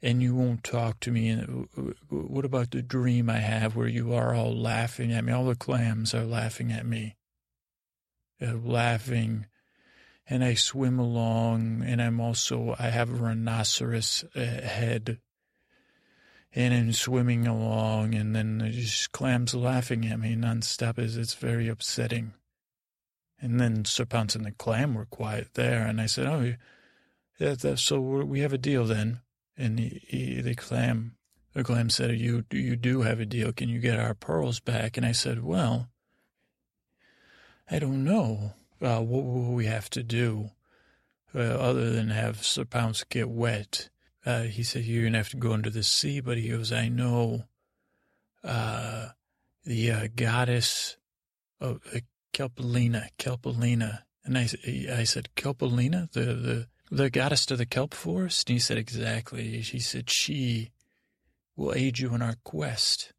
And 0.01 0.21
you 0.21 0.35
won't 0.35 0.63
talk 0.63 0.99
to 1.01 1.11
me. 1.11 1.29
And 1.29 1.67
uh, 1.77 1.81
what 2.09 2.45
about 2.45 2.71
the 2.71 2.81
dream 2.81 3.29
I 3.29 3.39
have 3.39 3.75
where 3.75 3.87
you 3.87 4.13
are 4.13 4.33
all 4.33 4.55
laughing 4.55 5.11
at 5.11 5.23
me? 5.23 5.33
All 5.33 5.45
the 5.45 5.55
clams 5.55 6.13
are 6.13 6.25
laughing 6.25 6.71
at 6.71 6.85
me. 6.85 7.15
They're 8.39 8.53
laughing 8.53 9.47
and 10.29 10.43
I 10.43 10.55
swim 10.55 10.99
along, 10.99 11.83
and 11.85 12.01
I'm 12.01 12.19
also 12.19 12.75
I 12.77 12.89
have 12.89 13.09
a 13.09 13.15
rhinoceros 13.15 14.25
uh, 14.35 14.39
head, 14.39 15.19
and 16.53 16.73
I'm 16.73 16.93
swimming 16.93 17.47
along, 17.47 18.13
and 18.13 18.35
then 18.35 18.69
just 18.73 19.11
clams 19.11 19.55
laughing 19.55 20.05
at 20.07 20.19
me 20.19 20.35
nonstop. 20.35 20.99
Is 20.99 21.17
it's 21.17 21.35
very 21.35 21.67
upsetting. 21.67 22.33
And 23.39 23.59
then 23.59 23.85
Sir 23.85 24.05
Pounce 24.05 24.35
and 24.35 24.45
the 24.45 24.51
clam 24.51 24.95
were 24.95 25.05
quiet 25.05 25.49
there, 25.53 25.85
and 25.85 26.01
I 26.01 26.07
said, 26.07 26.25
"Oh, 26.25 26.55
yeah, 27.39 27.53
that, 27.53 27.79
so 27.79 27.99
we 27.99 28.41
have 28.41 28.53
a 28.53 28.57
deal 28.57 28.85
then." 28.85 29.21
And 29.55 29.79
he, 29.79 30.01
he, 30.07 30.41
the 30.41 30.55
clam, 30.55 31.15
the 31.53 31.63
clam 31.63 31.89
said, 31.89 32.19
"You 32.19 32.43
you 32.51 32.75
do 32.75 33.01
have 33.01 33.19
a 33.19 33.25
deal. 33.25 33.53
Can 33.53 33.69
you 33.69 33.79
get 33.79 33.99
our 33.99 34.13
pearls 34.13 34.59
back?" 34.59 34.97
And 34.97 35.05
I 35.05 35.13
said, 35.13 35.43
"Well, 35.43 35.89
I 37.69 37.79
don't 37.79 38.03
know." 38.03 38.53
Uh, 38.81 38.99
what 38.99 39.23
will 39.23 39.53
we 39.53 39.65
have 39.65 39.89
to 39.91 40.03
do 40.03 40.51
uh, 41.33 41.39
other 41.39 41.91
than 41.91 42.09
have 42.09 42.43
Sir 42.43 42.65
Pounce 42.65 43.03
get 43.03 43.29
wet? 43.29 43.89
Uh, 44.25 44.43
he 44.43 44.63
said, 44.63 44.83
You're 44.83 45.03
going 45.03 45.13
to 45.13 45.19
have 45.19 45.29
to 45.29 45.37
go 45.37 45.53
under 45.53 45.69
the 45.69 45.83
sea. 45.83 46.19
But 46.19 46.37
he 46.37 46.49
goes, 46.49 46.71
I 46.71 46.89
know 46.89 47.45
uh, 48.43 49.09
the 49.63 49.91
uh, 49.91 50.07
goddess 50.15 50.97
of 51.59 51.79
uh, 51.93 51.99
Kelpolina. 52.33 53.09
And 54.25 54.37
I, 54.37 54.49
I 54.93 55.03
said, 55.05 55.29
Kelpolina, 55.35 56.11
the, 56.11 56.21
the, 56.21 56.67
the 56.91 57.09
goddess 57.09 57.45
to 57.47 57.55
the 57.55 57.65
kelp 57.65 57.93
forest? 57.93 58.49
And 58.49 58.55
he 58.55 58.59
said, 58.59 58.77
Exactly. 58.77 59.61
She 59.61 59.79
said, 59.79 60.09
She 60.09 60.71
will 61.55 61.73
aid 61.73 61.99
you 61.99 62.13
in 62.13 62.21
our 62.21 62.35
quest. 62.43 63.13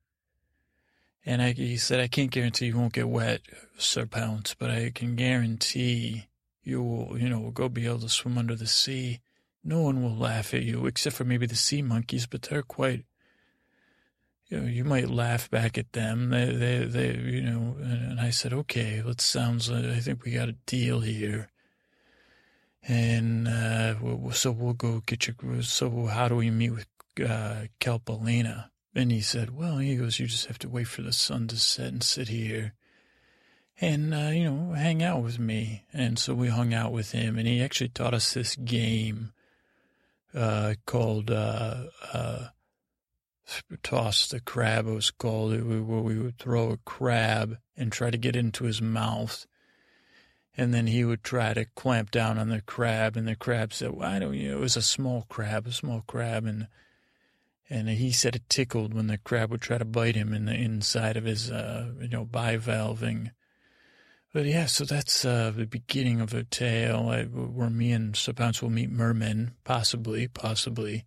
And 1.28 1.42
I, 1.42 1.52
he 1.52 1.76
said, 1.76 2.00
I 2.00 2.08
can't 2.08 2.30
guarantee 2.30 2.68
you 2.68 2.78
won't 2.78 2.94
get 2.94 3.06
wet, 3.06 3.42
Sir 3.76 4.06
Pounce, 4.06 4.54
but 4.54 4.70
I 4.70 4.90
can 4.94 5.14
guarantee 5.14 6.26
you 6.62 6.82
will, 6.82 7.18
you 7.18 7.28
know, 7.28 7.50
go 7.50 7.68
be 7.68 7.84
able 7.84 7.98
to 7.98 8.08
swim 8.08 8.38
under 8.38 8.54
the 8.54 8.66
sea. 8.66 9.20
No 9.62 9.82
one 9.82 10.02
will 10.02 10.16
laugh 10.16 10.54
at 10.54 10.62
you, 10.62 10.86
except 10.86 11.16
for 11.16 11.24
maybe 11.24 11.44
the 11.44 11.54
sea 11.54 11.82
monkeys, 11.82 12.24
but 12.26 12.40
they're 12.40 12.62
quite, 12.62 13.04
you 14.46 14.58
know, 14.58 14.66
you 14.66 14.84
might 14.84 15.10
laugh 15.10 15.50
back 15.50 15.76
at 15.76 15.92
them. 15.92 16.30
They, 16.30 16.46
they, 16.46 16.78
they 16.86 17.14
you 17.18 17.42
know, 17.42 17.76
and 17.78 18.18
I 18.18 18.30
said, 18.30 18.54
okay, 18.54 19.02
that 19.04 19.20
sounds, 19.20 19.70
I 19.70 20.00
think 20.00 20.24
we 20.24 20.30
got 20.30 20.48
a 20.48 20.56
deal 20.64 21.00
here. 21.00 21.50
And 22.84 23.46
uh, 23.46 24.30
so 24.32 24.50
we'll 24.50 24.72
go 24.72 25.02
get 25.04 25.26
you. 25.26 25.60
So 25.60 26.06
how 26.06 26.28
do 26.28 26.36
we 26.36 26.50
meet 26.50 26.70
with 26.70 26.86
uh, 27.20 27.66
Kelpolina? 27.82 28.70
And 28.94 29.12
he 29.12 29.20
said, 29.20 29.56
Well, 29.56 29.78
he 29.78 29.96
goes, 29.96 30.18
You 30.18 30.26
just 30.26 30.46
have 30.46 30.58
to 30.60 30.68
wait 30.68 30.88
for 30.88 31.02
the 31.02 31.12
sun 31.12 31.48
to 31.48 31.56
set 31.56 31.88
and 31.88 32.02
sit 32.02 32.28
here 32.28 32.74
and, 33.80 34.12
uh, 34.12 34.30
you 34.30 34.44
know, 34.44 34.72
hang 34.72 35.02
out 35.02 35.22
with 35.22 35.38
me. 35.38 35.84
And 35.92 36.18
so 36.18 36.34
we 36.34 36.48
hung 36.48 36.74
out 36.74 36.92
with 36.92 37.12
him, 37.12 37.38
and 37.38 37.46
he 37.46 37.62
actually 37.62 37.90
taught 37.90 38.14
us 38.14 38.34
this 38.34 38.56
game 38.56 39.32
uh, 40.34 40.74
called 40.84 41.30
uh, 41.30 41.84
uh, 42.12 42.48
Toss 43.82 44.28
the 44.28 44.40
Crab, 44.40 44.86
it 44.86 44.92
was 44.92 45.10
called, 45.10 45.52
where 45.52 45.82
we 45.82 46.18
would 46.18 46.38
throw 46.38 46.70
a 46.70 46.76
crab 46.78 47.58
and 47.76 47.90
try 47.90 48.10
to 48.10 48.18
get 48.18 48.36
into 48.36 48.64
his 48.64 48.82
mouth. 48.82 49.46
And 50.56 50.74
then 50.74 50.88
he 50.88 51.04
would 51.04 51.22
try 51.22 51.54
to 51.54 51.64
clamp 51.64 52.10
down 52.10 52.36
on 52.36 52.48
the 52.48 52.60
crab, 52.60 53.16
and 53.16 53.28
the 53.28 53.36
crab 53.36 53.72
said, 53.72 53.92
"Why 53.92 54.18
don't 54.18 54.34
you?" 54.34 54.56
It 54.56 54.60
was 54.60 54.76
a 54.76 54.82
small 54.82 55.24
crab, 55.28 55.68
a 55.68 55.72
small 55.72 56.02
crab, 56.08 56.44
and 56.46 56.66
and 57.70 57.88
he 57.88 58.12
said 58.12 58.34
it 58.34 58.48
tickled 58.48 58.94
when 58.94 59.08
the 59.08 59.18
crab 59.18 59.50
would 59.50 59.60
try 59.60 59.78
to 59.78 59.84
bite 59.84 60.16
him 60.16 60.32
in 60.32 60.46
the 60.46 60.54
inside 60.54 61.16
of 61.16 61.24
his, 61.24 61.50
uh, 61.50 61.92
you 62.00 62.08
know, 62.08 62.24
bivalving. 62.24 63.30
But 64.32 64.46
yeah, 64.46 64.66
so 64.66 64.84
that's 64.84 65.24
uh, 65.24 65.52
the 65.54 65.66
beginning 65.66 66.20
of 66.20 66.32
a 66.32 66.44
tale 66.44 67.08
I, 67.10 67.24
where 67.24 67.70
me 67.70 67.92
and 67.92 68.16
Sir 68.16 68.32
Pounce 68.32 68.62
will 68.62 68.70
meet 68.70 68.90
mermen, 68.90 69.52
possibly, 69.64 70.28
possibly. 70.28 71.04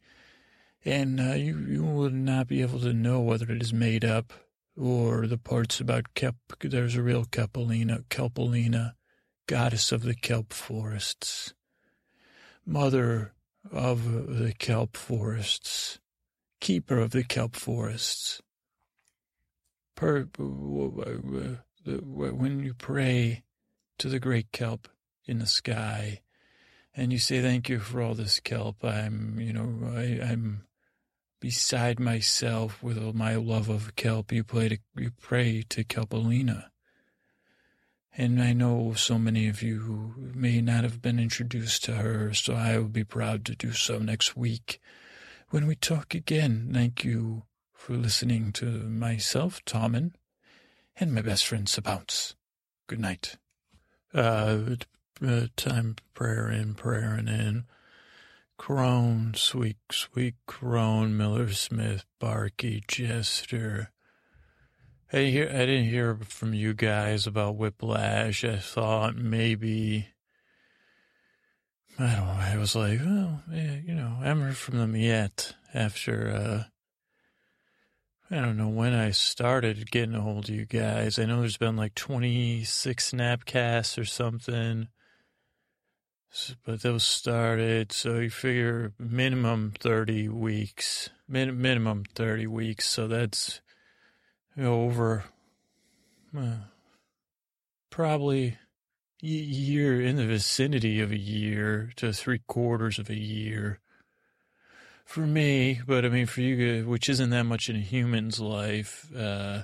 And 0.83 1.19
uh, 1.19 1.33
you, 1.33 1.59
you 1.59 1.83
will 1.83 2.09
not 2.09 2.47
be 2.47 2.61
able 2.61 2.79
to 2.79 2.93
know 2.93 3.19
whether 3.19 3.51
it 3.51 3.61
is 3.61 3.73
made 3.73 4.03
up 4.03 4.33
or 4.75 5.27
the 5.27 5.37
parts 5.37 5.79
about 5.79 6.13
kelp. 6.13 6.35
There's 6.59 6.95
a 6.95 7.03
real 7.03 7.25
Kelpolina, 7.25 8.05
Kelpolina, 8.09 8.93
goddess 9.47 9.91
of 9.91 10.03
the 10.03 10.15
kelp 10.15 10.53
forests, 10.53 11.53
mother 12.65 13.33
of 13.71 14.37
the 14.39 14.53
kelp 14.53 14.97
forests 14.97 15.99
keeper 16.61 16.99
of 16.99 17.11
the 17.11 17.23
kelp 17.23 17.57
forests. 17.57 18.41
Per, 19.95 20.29
when 20.37 22.63
you 22.63 22.73
pray 22.73 23.43
to 23.97 24.07
the 24.07 24.19
great 24.19 24.51
kelp 24.53 24.87
in 25.25 25.39
the 25.39 25.45
sky, 25.45 26.21
and 26.95 27.11
you 27.11 27.19
say, 27.19 27.41
"Thank 27.41 27.67
you 27.67 27.79
for 27.79 28.01
all 28.01 28.15
this 28.15 28.39
kelp," 28.39 28.83
I'm, 28.83 29.39
you 29.39 29.51
know, 29.51 29.91
I, 29.93 30.21
I'm 30.23 30.65
beside 31.39 31.99
myself 31.99 32.81
with 32.81 32.97
my 33.13 33.35
love 33.35 33.67
of 33.67 33.95
kelp. 33.95 34.31
You 34.31 34.43
play 34.43 34.69
to, 34.69 34.77
you 34.95 35.11
pray 35.19 35.63
to 35.69 35.83
Kelpolina. 35.83 36.67
And 38.15 38.41
I 38.41 38.53
know 38.53 38.93
so 38.93 39.17
many 39.17 39.47
of 39.47 39.63
you 39.63 40.13
may 40.17 40.61
not 40.61 40.83
have 40.83 41.01
been 41.01 41.17
introduced 41.17 41.83
to 41.85 41.95
her, 41.95 42.33
so 42.33 42.53
I 42.53 42.77
will 42.77 42.89
be 42.89 43.03
proud 43.03 43.45
to 43.45 43.55
do 43.55 43.71
so 43.71 43.99
next 43.99 44.35
week 44.35 44.79
when 45.51 45.67
we 45.67 45.75
talk 45.75 46.15
again. 46.15 46.71
Thank 46.73 47.03
you 47.03 47.43
for 47.73 47.93
listening 47.93 48.53
to 48.53 48.65
myself, 48.65 49.63
Tommen, 49.65 50.13
and 50.95 51.13
my 51.13 51.21
best 51.21 51.45
friend, 51.45 51.67
Sir 51.67 51.81
Pounce. 51.81 52.35
Good 52.87 52.99
night. 52.99 53.37
Uh, 54.13 54.75
time 55.57 55.95
prayer 56.13 56.49
in, 56.49 56.73
prayer 56.73 57.13
and 57.13 57.29
in. 57.29 57.65
Crone, 58.57 59.33
sweet, 59.35 59.77
sweet 59.91 60.35
Crone, 60.47 61.17
Miller 61.17 61.51
Smith, 61.51 62.05
Barky, 62.19 62.83
Jester. 62.87 63.91
I 65.11 65.23
hear, 65.23 65.49
I 65.49 65.65
didn't 65.65 65.89
hear 65.89 66.17
from 66.23 66.53
you 66.53 66.73
guys 66.73 67.27
about 67.27 67.57
Whiplash. 67.57 68.45
I 68.45 68.57
thought 68.57 69.17
maybe 69.17 70.07
I 72.01 72.15
don't 72.15 72.25
know. 72.25 72.37
I 72.39 72.57
was 72.57 72.75
like, 72.75 72.99
well, 72.99 73.43
yeah, 73.51 73.75
you 73.85 73.93
know, 73.93 74.17
I 74.21 74.25
haven't 74.25 74.43
heard 74.43 74.57
from 74.57 74.79
them 74.79 74.95
yet 74.95 75.53
after, 75.71 76.31
uh, 76.31 76.63
I 78.35 78.39
don't 78.41 78.57
know 78.57 78.69
when 78.69 78.93
I 78.93 79.11
started 79.11 79.91
getting 79.91 80.15
a 80.15 80.21
hold 80.21 80.49
of 80.49 80.55
you 80.55 80.65
guys. 80.65 81.19
I 81.19 81.25
know 81.25 81.41
there's 81.41 81.57
been 81.57 81.75
like 81.75 81.93
26 81.93 83.11
Napcasts 83.11 83.99
or 83.99 84.05
something, 84.05 84.87
but 86.65 86.81
those 86.81 87.03
started. 87.03 87.91
So 87.91 88.17
you 88.17 88.31
figure 88.31 88.93
minimum 88.97 89.73
30 89.79 90.27
weeks, 90.29 91.09
min- 91.27 91.61
minimum 91.61 92.05
30 92.15 92.47
weeks. 92.47 92.87
So 92.87 93.07
that's 93.07 93.61
over 94.57 95.25
uh, 96.35 96.55
probably 97.91 98.57
year 99.27 100.01
in 100.01 100.15
the 100.15 100.25
vicinity 100.25 100.99
of 100.99 101.11
a 101.11 101.17
year 101.17 101.91
to 101.97 102.11
three 102.11 102.41
quarters 102.47 102.99
of 102.99 103.09
a 103.09 103.17
year 103.17 103.79
for 105.05 105.27
me, 105.27 105.81
but 105.85 106.05
I 106.05 106.09
mean 106.09 106.25
for 106.25 106.41
you, 106.41 106.87
which 106.87 107.09
isn't 107.09 107.31
that 107.31 107.43
much 107.43 107.69
in 107.69 107.75
a 107.75 107.79
human's 107.79 108.39
life. 108.39 109.11
Uh, 109.15 109.63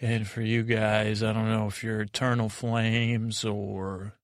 and 0.00 0.26
for 0.26 0.42
you 0.42 0.64
guys, 0.64 1.22
I 1.22 1.32
don't 1.32 1.48
know 1.48 1.68
if 1.68 1.84
you're 1.84 2.00
eternal 2.00 2.48
flames 2.48 3.44
or 3.44 4.14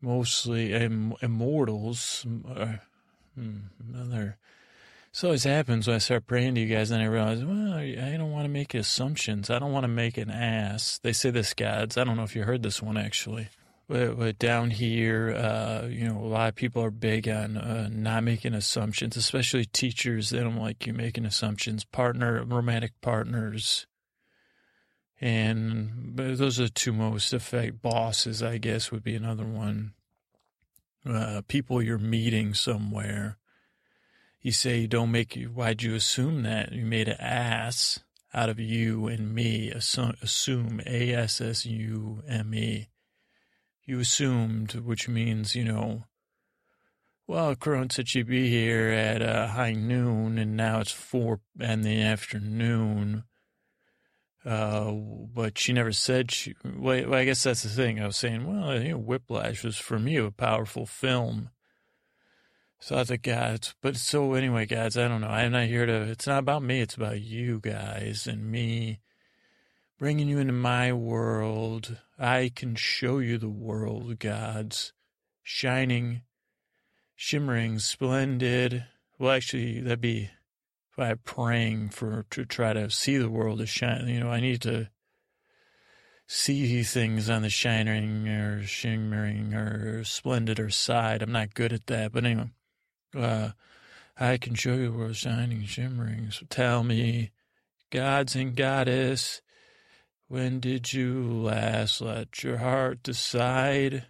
mostly 0.00 0.72
Im- 0.72 1.14
immortals. 1.20 2.24
Uh, 2.48 2.76
hmm, 3.34 3.58
So, 5.16 5.28
always 5.28 5.44
happens 5.44 5.86
when 5.86 5.96
I 5.96 6.00
start 6.00 6.26
praying 6.26 6.56
to 6.56 6.60
you 6.60 6.66
guys, 6.66 6.90
and 6.90 7.02
I 7.02 7.06
realize, 7.06 7.42
well, 7.42 7.72
I 7.72 8.16
don't 8.18 8.32
want 8.32 8.44
to 8.44 8.50
make 8.50 8.74
assumptions. 8.74 9.48
I 9.48 9.58
don't 9.58 9.72
want 9.72 9.84
to 9.84 9.88
make 9.88 10.18
an 10.18 10.28
ass. 10.28 11.00
They 11.02 11.14
say 11.14 11.30
this, 11.30 11.54
gods. 11.54 11.96
I 11.96 12.04
don't 12.04 12.18
know 12.18 12.22
if 12.22 12.36
you 12.36 12.42
heard 12.42 12.62
this 12.62 12.82
one 12.82 12.98
actually. 12.98 13.48
But, 13.88 14.18
but 14.18 14.38
down 14.38 14.72
here, 14.72 15.34
uh, 15.34 15.86
you 15.86 16.06
know, 16.06 16.18
a 16.18 16.28
lot 16.28 16.50
of 16.50 16.54
people 16.54 16.84
are 16.84 16.90
big 16.90 17.30
on 17.30 17.56
uh, 17.56 17.88
not 17.90 18.24
making 18.24 18.52
assumptions, 18.52 19.16
especially 19.16 19.64
teachers. 19.64 20.28
They 20.28 20.40
don't 20.40 20.58
like 20.58 20.86
you 20.86 20.92
making 20.92 21.24
assumptions. 21.24 21.82
Partner, 21.82 22.44
romantic 22.44 22.92
partners, 23.00 23.86
and 25.18 26.12
those 26.14 26.60
are 26.60 26.64
the 26.64 26.68
two 26.68 26.92
most 26.92 27.32
effect 27.32 27.80
bosses. 27.80 28.42
I 28.42 28.58
guess 28.58 28.92
would 28.92 29.02
be 29.02 29.14
another 29.14 29.46
one. 29.46 29.94
Uh, 31.08 31.40
people 31.48 31.80
you're 31.80 31.96
meeting 31.96 32.52
somewhere 32.52 33.38
you 34.46 34.52
say, 34.52 34.78
you 34.78 34.86
don't 34.86 35.10
make 35.10 35.34
you, 35.34 35.48
why'd 35.48 35.82
you 35.82 35.96
assume 35.96 36.44
that? 36.44 36.70
You 36.70 36.86
made 36.86 37.08
an 37.08 37.16
ass 37.18 37.98
out 38.32 38.48
of 38.48 38.60
you 38.60 39.08
and 39.08 39.34
me. 39.34 39.72
Assume, 39.72 40.80
A 40.86 41.12
S 41.12 41.40
S 41.40 41.66
U 41.66 42.22
M 42.28 42.54
E. 42.54 42.86
You 43.84 43.98
assumed, 43.98 44.76
which 44.76 45.08
means, 45.08 45.56
you 45.56 45.64
know, 45.64 46.04
well, 47.26 47.56
Crone 47.56 47.90
said 47.90 48.08
she'd 48.08 48.28
be 48.28 48.48
here 48.48 48.86
at 48.90 49.20
uh, 49.20 49.48
high 49.48 49.72
noon, 49.72 50.38
and 50.38 50.56
now 50.56 50.78
it's 50.78 50.92
four 50.92 51.40
in 51.58 51.82
the 51.82 52.00
afternoon. 52.02 53.24
Uh, 54.44 54.92
but 54.92 55.58
she 55.58 55.72
never 55.72 55.90
said 55.90 56.30
she. 56.30 56.54
Well, 56.64 57.12
I 57.12 57.24
guess 57.24 57.42
that's 57.42 57.64
the 57.64 57.68
thing. 57.68 58.00
I 58.00 58.06
was 58.06 58.16
saying, 58.16 58.46
well, 58.46 58.80
you 58.80 58.90
know, 58.90 58.98
Whiplash 58.98 59.64
was 59.64 59.76
for 59.76 59.98
me 59.98 60.14
a 60.14 60.30
powerful 60.30 60.86
film. 60.86 61.50
So 62.78 62.94
I 62.94 62.98
was 62.98 63.10
like, 63.10 63.28
but 63.80 63.96
so 63.96 64.34
anyway, 64.34 64.66
guys, 64.66 64.96
I 64.96 65.08
don't 65.08 65.22
know. 65.22 65.28
I'm 65.28 65.52
not 65.52 65.66
here 65.66 65.86
to, 65.86 66.02
it's 66.02 66.26
not 66.26 66.38
about 66.40 66.62
me. 66.62 66.80
It's 66.80 66.94
about 66.94 67.20
you 67.20 67.58
guys 67.58 68.26
and 68.26 68.50
me 68.50 69.00
bringing 69.98 70.28
you 70.28 70.38
into 70.38 70.52
my 70.52 70.92
world. 70.92 71.96
I 72.18 72.52
can 72.54 72.74
show 72.74 73.18
you 73.18 73.38
the 73.38 73.48
world, 73.48 74.18
gods, 74.18 74.92
shining, 75.42 76.22
shimmering, 77.14 77.78
splendid. 77.78 78.84
Well, 79.18 79.32
actually, 79.32 79.80
that'd 79.80 80.00
be 80.00 80.30
by 80.96 81.14
praying 81.14 81.90
for 81.90 82.24
to 82.30 82.44
try 82.44 82.72
to 82.72 82.90
see 82.90 83.16
the 83.16 83.30
world 83.30 83.60
as 83.60 83.68
shine. 83.68 84.06
You 84.08 84.20
know, 84.20 84.30
I 84.30 84.40
need 84.40 84.62
to 84.62 84.90
see 86.26 86.82
things 86.82 87.30
on 87.30 87.42
the 87.42 87.50
shining 87.50 88.28
or 88.28 88.62
shimmering 88.62 89.54
or 89.54 90.04
splendid 90.04 90.58
or 90.58 90.70
side. 90.70 91.22
I'm 91.22 91.32
not 91.32 91.54
good 91.54 91.72
at 91.72 91.86
that, 91.86 92.12
but 92.12 92.24
anyway. 92.24 92.50
Uh, 93.16 93.50
I 94.18 94.36
can 94.36 94.54
show 94.54 94.74
you 94.74 94.92
where 94.92 95.12
shining, 95.14 95.64
shimmering. 95.64 96.30
So 96.30 96.46
tell 96.48 96.84
me, 96.84 97.30
gods 97.90 98.34
and 98.34 98.54
goddess, 98.56 99.42
when 100.28 100.60
did 100.60 100.92
you 100.92 101.22
last 101.22 102.00
let 102.00 102.42
your 102.42 102.58
heart 102.58 103.02
decide? 103.02 104.06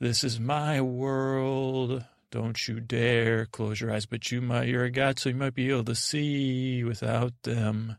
This 0.00 0.24
is 0.24 0.40
my 0.40 0.80
world. 0.80 2.04
Don't 2.30 2.66
you 2.66 2.80
dare 2.80 3.46
close 3.46 3.80
your 3.80 3.92
eyes, 3.92 4.06
but 4.06 4.32
you 4.32 4.40
might, 4.40 4.66
you're 4.68 4.84
a 4.84 4.90
god, 4.90 5.18
so 5.18 5.28
you 5.28 5.34
might 5.34 5.54
be 5.54 5.70
able 5.70 5.84
to 5.84 5.94
see 5.94 6.82
without 6.82 7.34
them. 7.42 7.96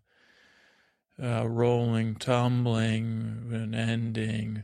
Uh, 1.22 1.48
rolling, 1.48 2.16
tumbling, 2.16 3.50
and 3.54 3.76
ending. 3.76 4.64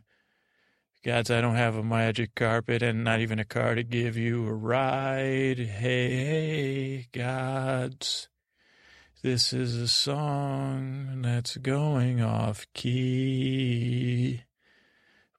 Gods, 1.02 1.32
I 1.32 1.40
don't 1.40 1.56
have 1.56 1.78
a 1.78 1.84
magic 1.84 2.36
carpet 2.36 2.84
and 2.84 3.06
not 3.06 3.22
even 3.22 3.40
a 3.40 3.46
car 3.46 3.74
to 3.74 3.84
give 3.84 4.18
you 4.18 4.46
a 4.46 4.54
ride. 4.54 5.58
Hey, 5.58 6.10
hey, 6.10 7.08
gods. 7.14 8.28
This 9.24 9.54
is 9.54 9.78
a 9.78 9.88
song 9.88 11.22
that's 11.22 11.56
going 11.56 12.22
off 12.22 12.68
key. 12.74 14.42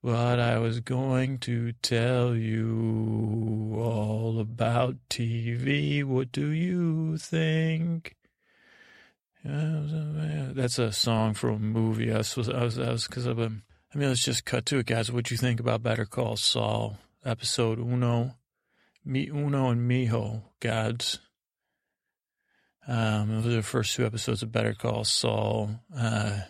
But 0.02 0.40
I 0.40 0.59
was 0.59 0.81
going 0.81 1.37
to 1.40 1.73
tell 1.83 2.35
you 2.35 3.76
all 3.79 4.40
about 4.40 4.97
TV. 5.11 6.03
What 6.05 6.33
do 6.33 6.49
you 6.49 7.18
think? 7.18 8.16
That's 9.44 10.79
a 10.79 10.90
song 10.90 11.35
from 11.35 11.55
a 11.55 11.59
movie. 11.59 12.11
I 12.11 12.18
was, 12.18 12.49
I 12.49 12.64
was, 12.64 12.79
I 12.79 12.92
was, 12.92 13.07
because 13.07 13.27
been 13.27 13.61
I 13.92 13.98
mean, 13.98 14.09
let's 14.09 14.22
just 14.22 14.44
cut 14.44 14.66
to 14.66 14.79
it, 14.79 14.87
guys. 14.87 15.11
What 15.11 15.24
do 15.24 15.35
you 15.35 15.38
think 15.38 15.59
about 15.59 15.83
Better 15.83 16.05
Call 16.05 16.37
Saul, 16.37 16.98
episode 17.24 17.81
Uno, 17.81 18.37
Mi 19.05 19.26
Uno 19.29 19.70
and 19.70 19.90
Mijo, 19.90 20.42
gods? 20.61 21.18
Um, 22.87 23.42
those 23.42 23.46
are 23.46 23.57
the 23.57 23.62
first 23.64 23.96
two 23.96 24.07
episodes 24.07 24.44
of 24.44 24.53
Better 24.53 24.74
Call 24.74 25.03
Saul. 25.03 25.70
Uh, 25.96 26.40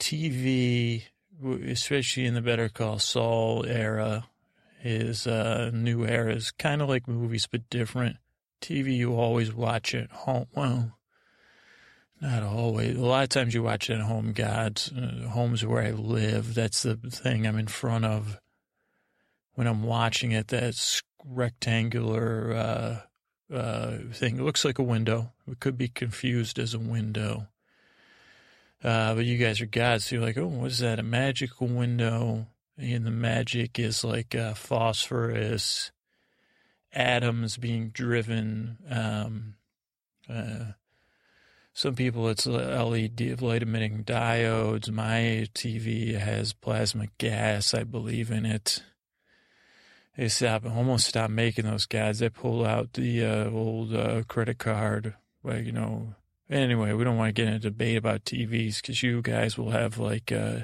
TV, 0.00 1.02
especially 1.66 2.24
in 2.24 2.32
the 2.32 2.40
Better 2.40 2.70
Call 2.70 2.98
Saul 2.98 3.66
era, 3.66 4.24
is 4.82 5.26
uh, 5.26 5.70
new 5.74 6.06
era 6.06 6.34
is 6.34 6.52
kind 6.52 6.80
of 6.80 6.88
like 6.88 7.06
movies 7.06 7.46
but 7.50 7.68
different. 7.68 8.16
TV, 8.62 8.96
you 8.96 9.14
always 9.14 9.52
watch 9.52 9.94
it 9.94 10.10
home. 10.10 10.46
Well, 10.54 10.97
not 12.20 12.42
always. 12.42 12.96
A 12.96 13.00
lot 13.00 13.22
of 13.22 13.28
times 13.28 13.54
you 13.54 13.62
watch 13.62 13.90
it 13.90 13.94
at 13.94 14.00
home, 14.00 14.32
God's 14.32 14.92
uh, 14.92 15.28
homes 15.28 15.64
where 15.64 15.82
I 15.82 15.90
live. 15.90 16.54
That's 16.54 16.82
the 16.82 16.96
thing 16.96 17.46
I'm 17.46 17.58
in 17.58 17.68
front 17.68 18.04
of 18.04 18.40
when 19.54 19.66
I'm 19.66 19.82
watching 19.82 20.32
it. 20.32 20.48
That 20.48 20.74
rectangular 21.24 22.52
uh, 23.50 23.54
uh, 23.54 23.98
thing. 24.12 24.38
It 24.38 24.42
looks 24.42 24.64
like 24.64 24.78
a 24.78 24.84
window. 24.84 25.32
It 25.46 25.60
could 25.60 25.78
be 25.78 25.88
confused 25.88 26.58
as 26.58 26.74
a 26.74 26.78
window. 26.78 27.48
Uh, 28.82 29.14
but 29.14 29.24
you 29.24 29.38
guys 29.38 29.60
are 29.60 29.66
gods, 29.66 30.06
so 30.06 30.16
you're 30.16 30.24
like, 30.24 30.38
oh, 30.38 30.46
what 30.46 30.70
is 30.70 30.78
that? 30.78 31.00
A 31.00 31.02
magical 31.02 31.66
window. 31.66 32.46
And 32.76 33.04
the 33.04 33.10
magic 33.10 33.78
is 33.78 34.04
like 34.04 34.36
uh, 34.36 34.54
phosphorus, 34.54 35.90
atoms 36.92 37.56
being 37.56 37.88
driven. 37.88 38.78
Um, 38.88 39.54
uh, 40.32 40.72
some 41.78 41.94
people 41.94 42.28
it's 42.28 42.44
LED 42.44 43.40
light 43.40 43.62
emitting 43.62 44.02
diodes. 44.02 44.90
My 44.90 45.46
TV 45.54 46.18
has 46.18 46.52
plasma 46.52 47.06
gas, 47.18 47.72
I 47.72 47.84
believe 47.84 48.32
in 48.32 48.44
it. 48.44 48.82
They 50.16 50.26
stop 50.26 50.66
almost 50.66 51.06
stopped 51.06 51.32
making 51.32 51.66
those 51.66 51.86
guys. 51.86 52.18
They 52.18 52.30
pull 52.30 52.66
out 52.66 52.94
the 52.94 53.24
uh, 53.24 53.50
old 53.50 53.94
uh, 53.94 54.24
credit 54.26 54.58
card. 54.58 55.14
Well, 55.44 55.60
you 55.60 55.70
know. 55.70 56.16
Anyway, 56.50 56.94
we 56.94 57.04
don't 57.04 57.16
want 57.16 57.28
to 57.28 57.40
get 57.40 57.46
into 57.46 57.68
a 57.68 57.70
debate 57.70 57.98
about 57.98 58.24
TVs 58.24 58.82
because 58.82 59.00
you 59.04 59.22
guys 59.22 59.56
will 59.56 59.70
have 59.70 59.98
like, 59.98 60.32
uh, 60.32 60.62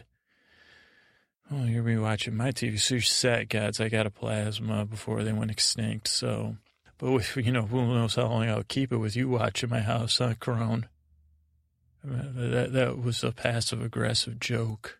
oh, 1.49 1.65
you're 1.65 1.85
be 1.85 1.97
watching 1.97 2.37
my 2.37 2.51
TV. 2.51 2.81
So 2.81 2.97
you're 2.97 3.03
set, 3.03 3.51
guys. 3.51 3.79
I 3.79 3.89
got 3.89 4.07
a 4.07 4.11
plasma 4.11 4.85
before 4.85 5.23
they 5.23 5.33
went 5.33 5.53
extinct. 5.53 6.09
So, 6.09 6.57
but 6.99 7.37
you 7.37 7.53
know, 7.53 7.67
who 7.67 7.87
knows 7.87 8.17
how 8.17 8.25
long 8.25 8.49
I'll 8.49 8.65
keep 8.65 8.91
it 8.91 8.97
with 8.97 9.15
you 9.15 9.29
watching 9.29 9.71
my 9.71 9.81
house, 9.81 10.19
huh, 10.19 10.35
Corona? 10.41 10.89
That 12.05 12.73
that 12.73 13.03
was 13.03 13.25
a 13.25 13.33
passive 13.33 13.83
aggressive 13.83 14.39
joke. 14.39 14.99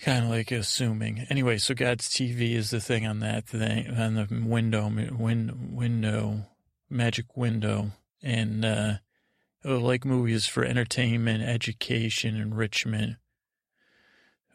Kind 0.00 0.24
of 0.24 0.30
like 0.30 0.50
assuming. 0.50 1.26
Anyway, 1.28 1.58
so 1.58 1.74
God's 1.74 2.08
TV 2.08 2.54
is 2.54 2.70
the 2.70 2.80
thing 2.80 3.06
on 3.06 3.20
that 3.20 3.46
thing 3.46 3.90
on 3.90 4.14
the 4.14 4.26
window, 4.30 4.88
win, 4.88 5.74
window, 5.74 6.46
magic 6.90 7.36
window, 7.36 7.92
and 8.22 8.64
uh, 8.64 8.94
like 9.64 10.04
movies 10.04 10.46
for 10.46 10.64
entertainment, 10.64 11.42
education, 11.42 12.36
enrichment, 12.36 13.16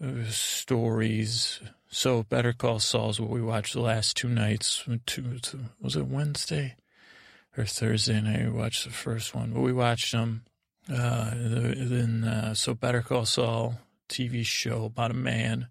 uh, 0.03 0.25
stories. 0.29 1.59
So 1.89 2.23
Better 2.23 2.53
Call 2.53 2.79
Saul's 2.79 3.19
what 3.19 3.29
we 3.29 3.41
watched 3.41 3.73
the 3.73 3.81
last 3.81 4.15
two 4.15 4.29
nights. 4.29 4.85
Two, 5.05 5.39
was 5.81 5.95
it 5.95 6.07
Wednesday 6.07 6.75
or 7.57 7.65
Thursday 7.65 8.21
night? 8.21 8.45
We 8.45 8.59
watched 8.59 8.85
the 8.85 8.91
first 8.91 9.33
one, 9.33 9.51
but 9.51 9.61
we 9.61 9.73
watched 9.73 10.11
them 10.11 10.43
uh, 10.91 11.31
then, 11.35 12.23
uh, 12.23 12.53
so 12.53 12.73
Better 12.73 13.01
Call 13.01 13.25
Saul 13.25 13.79
TV 14.07 14.45
show 14.45 14.85
about 14.85 15.11
a 15.11 15.15
man. 15.15 15.67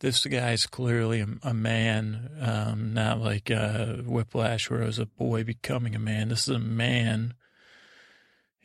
This 0.00 0.24
guy 0.26 0.52
is 0.52 0.66
clearly 0.66 1.20
a, 1.20 1.26
a 1.42 1.54
man, 1.54 2.30
um, 2.40 2.94
not 2.94 3.20
like 3.20 3.50
uh, 3.50 3.96
Whiplash, 3.98 4.68
where 4.68 4.82
it 4.82 4.86
was 4.86 4.98
a 4.98 5.06
boy 5.06 5.44
becoming 5.44 5.94
a 5.94 5.98
man. 5.98 6.28
This 6.28 6.48
is 6.48 6.56
a 6.56 6.58
man. 6.58 7.34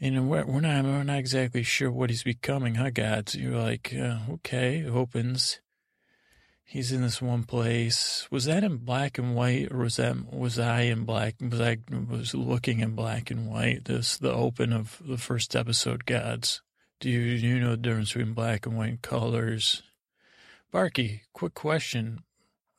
And 0.01 0.29
we're, 0.29 0.45
we're 0.45 0.61
not 0.61 0.85
we're 0.85 1.03
not 1.03 1.19
exactly 1.19 1.63
sure 1.63 1.91
what 1.91 2.09
he's 2.09 2.23
becoming, 2.23 2.75
huh, 2.75 2.89
God? 2.91 3.29
So 3.29 3.39
you're 3.39 3.61
like, 3.61 3.93
uh, 3.93 4.19
okay, 4.31 4.85
opens 4.85 5.59
he's 6.69 6.91
in 6.91 7.01
this 7.01 7.21
one 7.21 7.43
place. 7.43 8.27
Was 8.29 8.45
that 8.45 8.63
in 8.63 8.77
black 8.77 9.17
and 9.17 9.35
white, 9.35 9.71
or 9.71 9.79
was 9.79 9.95
that 9.97 10.31
was 10.31 10.59
I 10.59 10.81
in 10.81 11.03
black? 11.03 11.35
Was 11.41 11.59
I 11.59 11.77
was 11.89 12.35
looking 12.35 12.79
in 12.79 12.91
black 12.91 13.31
and 13.31 13.49
white? 13.49 13.85
This 13.85 14.17
the 14.17 14.31
open 14.31 14.71
of 14.71 15.01
the 15.03 15.17
first 15.17 15.55
episode, 15.55 16.05
gods. 16.05 16.61
Do 16.99 17.09
you 17.09 17.39
do 17.39 17.47
you 17.47 17.59
know 17.59 17.71
the 17.71 17.77
difference 17.77 18.13
between 18.13 18.33
black 18.33 18.65
and 18.65 18.77
white 18.77 19.01
colors? 19.01 19.81
Barky, 20.71 21.23
quick 21.33 21.55
question. 21.55 22.19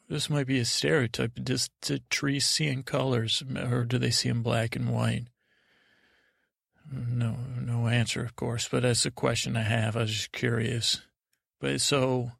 this 0.08 0.30
might 0.30 0.46
be 0.46 0.60
a 0.60 0.64
stereotype. 0.64 1.32
Does 1.42 1.70
the 1.82 2.00
trees 2.10 2.46
see 2.46 2.68
in 2.68 2.84
colors, 2.84 3.42
or 3.56 3.84
do 3.84 3.98
they 3.98 4.10
see 4.10 4.28
in 4.28 4.42
black 4.42 4.76
and 4.76 4.90
white? 4.90 5.24
No, 6.92 7.36
no 7.60 7.88
answer, 7.88 8.22
of 8.22 8.36
course, 8.36 8.68
but 8.68 8.82
that's 8.82 9.06
a 9.06 9.10
question 9.10 9.56
I 9.56 9.62
have. 9.62 9.96
I 9.96 10.02
was 10.02 10.12
just 10.12 10.32
curious. 10.32 11.02
But 11.60 11.80
so 11.80 12.32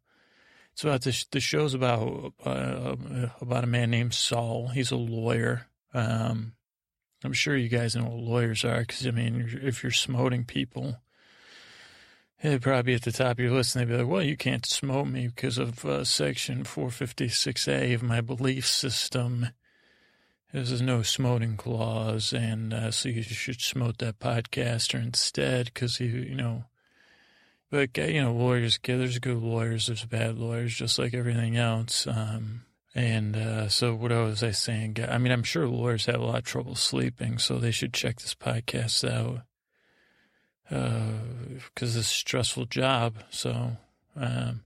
it's 0.81 0.85
about 0.87 1.03
the 1.03 1.25
the 1.33 1.40
show's 1.40 1.75
about 1.75 2.33
uh, 2.43 2.97
about 3.43 3.64
a 3.64 3.66
man 3.66 3.90
named 3.90 4.14
Saul. 4.14 4.69
He's 4.69 4.90
a 4.90 4.97
lawyer. 4.97 5.66
Um, 5.93 6.55
I'm 7.23 7.35
sure 7.35 7.55
you 7.55 7.69
guys 7.69 7.95
know 7.95 8.05
what 8.05 8.14
lawyers 8.14 8.64
are, 8.64 8.81
because 8.81 9.07
I 9.07 9.11
mean, 9.11 9.61
if 9.62 9.83
you're 9.83 9.93
smoting 9.93 10.45
people, 10.45 10.97
they'd 12.43 12.62
probably 12.62 12.93
be 12.93 12.95
at 12.95 13.03
the 13.03 13.12
top 13.12 13.33
of 13.33 13.40
your 13.40 13.53
list, 13.53 13.77
and 13.77 13.83
they'd 13.83 13.93
be 13.93 13.99
like, 14.03 14.11
"Well, 14.11 14.23
you 14.23 14.38
can't 14.38 14.64
smote 14.64 15.09
me 15.09 15.29
because 15.29 15.59
of 15.59 15.85
uh, 15.85 16.03
Section 16.05 16.64
456A 16.64 17.95
of 17.95 18.03
my 18.03 18.23
belief 18.23 18.66
system." 18.66 19.49
There's 20.51 20.81
no 20.81 21.03
smoting 21.03 21.59
clause, 21.59 22.33
and 22.33 22.73
uh, 22.73 22.90
so 22.90 23.11
you 23.11 23.23
should 23.23 23.61
smote 23.61 23.99
that 23.99 24.19
podcaster 24.19 25.01
instead 25.01 25.66
because 25.66 25.99
he, 25.99 26.07
you 26.07 26.35
know. 26.35 26.64
But 27.70 27.96
you 27.96 28.22
know, 28.22 28.33
lawyers, 28.33 28.78
there's 28.83 29.18
good 29.18 29.42
lawyers, 29.42 29.87
there's 29.87 30.04
bad 30.04 30.38
lawyers, 30.38 30.74
just 30.74 30.98
like 30.98 31.14
everything 31.14 31.56
else. 31.56 32.06
Um, 32.06 32.62
and 32.94 33.37
uh, 33.37 33.68
so, 33.68 33.94
what 33.94 34.11
was 34.11 34.42
I 34.42 34.50
saying? 34.50 34.96
I 35.09 35.18
mean, 35.18 35.33
I'm 35.33 35.44
sure 35.44 35.68
lawyers 35.68 36.06
have 36.06 36.20
a 36.20 36.24
lot 36.24 36.38
of 36.38 36.44
trouble 36.44 36.74
sleeping, 36.74 37.38
so 37.38 37.59
they 37.59 37.70
should 37.70 37.94
check 37.94 38.20
this 38.20 38.35
podcast 38.35 39.09
out 39.09 39.42
because 40.68 41.96
uh, 41.96 41.98
it's 41.98 41.98
a 41.98 42.02
stressful 42.02 42.66
job. 42.66 43.16
So, 43.30 43.76
um, 44.16 44.62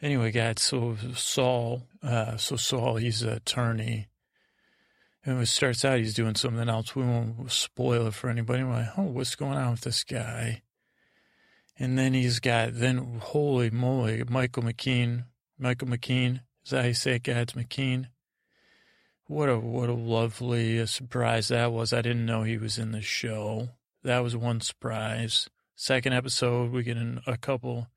anyway, 0.00 0.30
guys, 0.30 0.62
so 0.62 0.96
Saul, 1.14 1.82
uh, 2.02 2.36
so 2.36 2.56
Saul, 2.56 2.96
he's 2.96 3.22
an 3.22 3.30
attorney 3.30 4.08
and 5.24 5.42
it 5.42 5.46
starts 5.46 5.84
out, 5.84 5.98
he's 5.98 6.14
doing 6.14 6.34
something 6.34 6.68
else. 6.68 6.96
We 6.96 7.02
won't 7.02 7.50
spoil 7.52 8.06
it 8.06 8.14
for 8.14 8.30
anybody. 8.30 8.62
We're 8.62 8.72
like, 8.72 8.98
oh, 8.98 9.02
what's 9.02 9.34
going 9.34 9.58
on 9.58 9.72
with 9.72 9.82
this 9.82 10.04
guy? 10.04 10.62
And 11.78 11.96
then 11.98 12.12
he's 12.12 12.40
got, 12.40 12.74
then 12.74 13.20
holy 13.20 13.70
moly, 13.70 14.24
Michael 14.28 14.64
McKean. 14.64 15.24
Michael 15.58 15.88
McKean, 15.88 16.40
is 16.64 16.70
that 16.70 16.84
how 16.84 16.92
say 16.92 17.16
it, 17.16 17.22
guys? 17.22 17.46
McKean. 17.46 18.06
What 19.26 19.48
a 19.48 19.58
what 19.58 19.90
a 19.90 19.94
lovely 19.94 20.84
surprise 20.86 21.48
that 21.48 21.70
was. 21.70 21.92
I 21.92 22.00
didn't 22.00 22.24
know 22.24 22.44
he 22.44 22.56
was 22.56 22.78
in 22.78 22.92
the 22.92 23.02
show. 23.02 23.68
That 24.02 24.20
was 24.20 24.34
one 24.34 24.60
surprise. 24.60 25.50
Second 25.76 26.14
episode, 26.14 26.72
we 26.72 26.82
get 26.82 26.96
in 26.96 27.20
a 27.26 27.36
couple. 27.36 27.88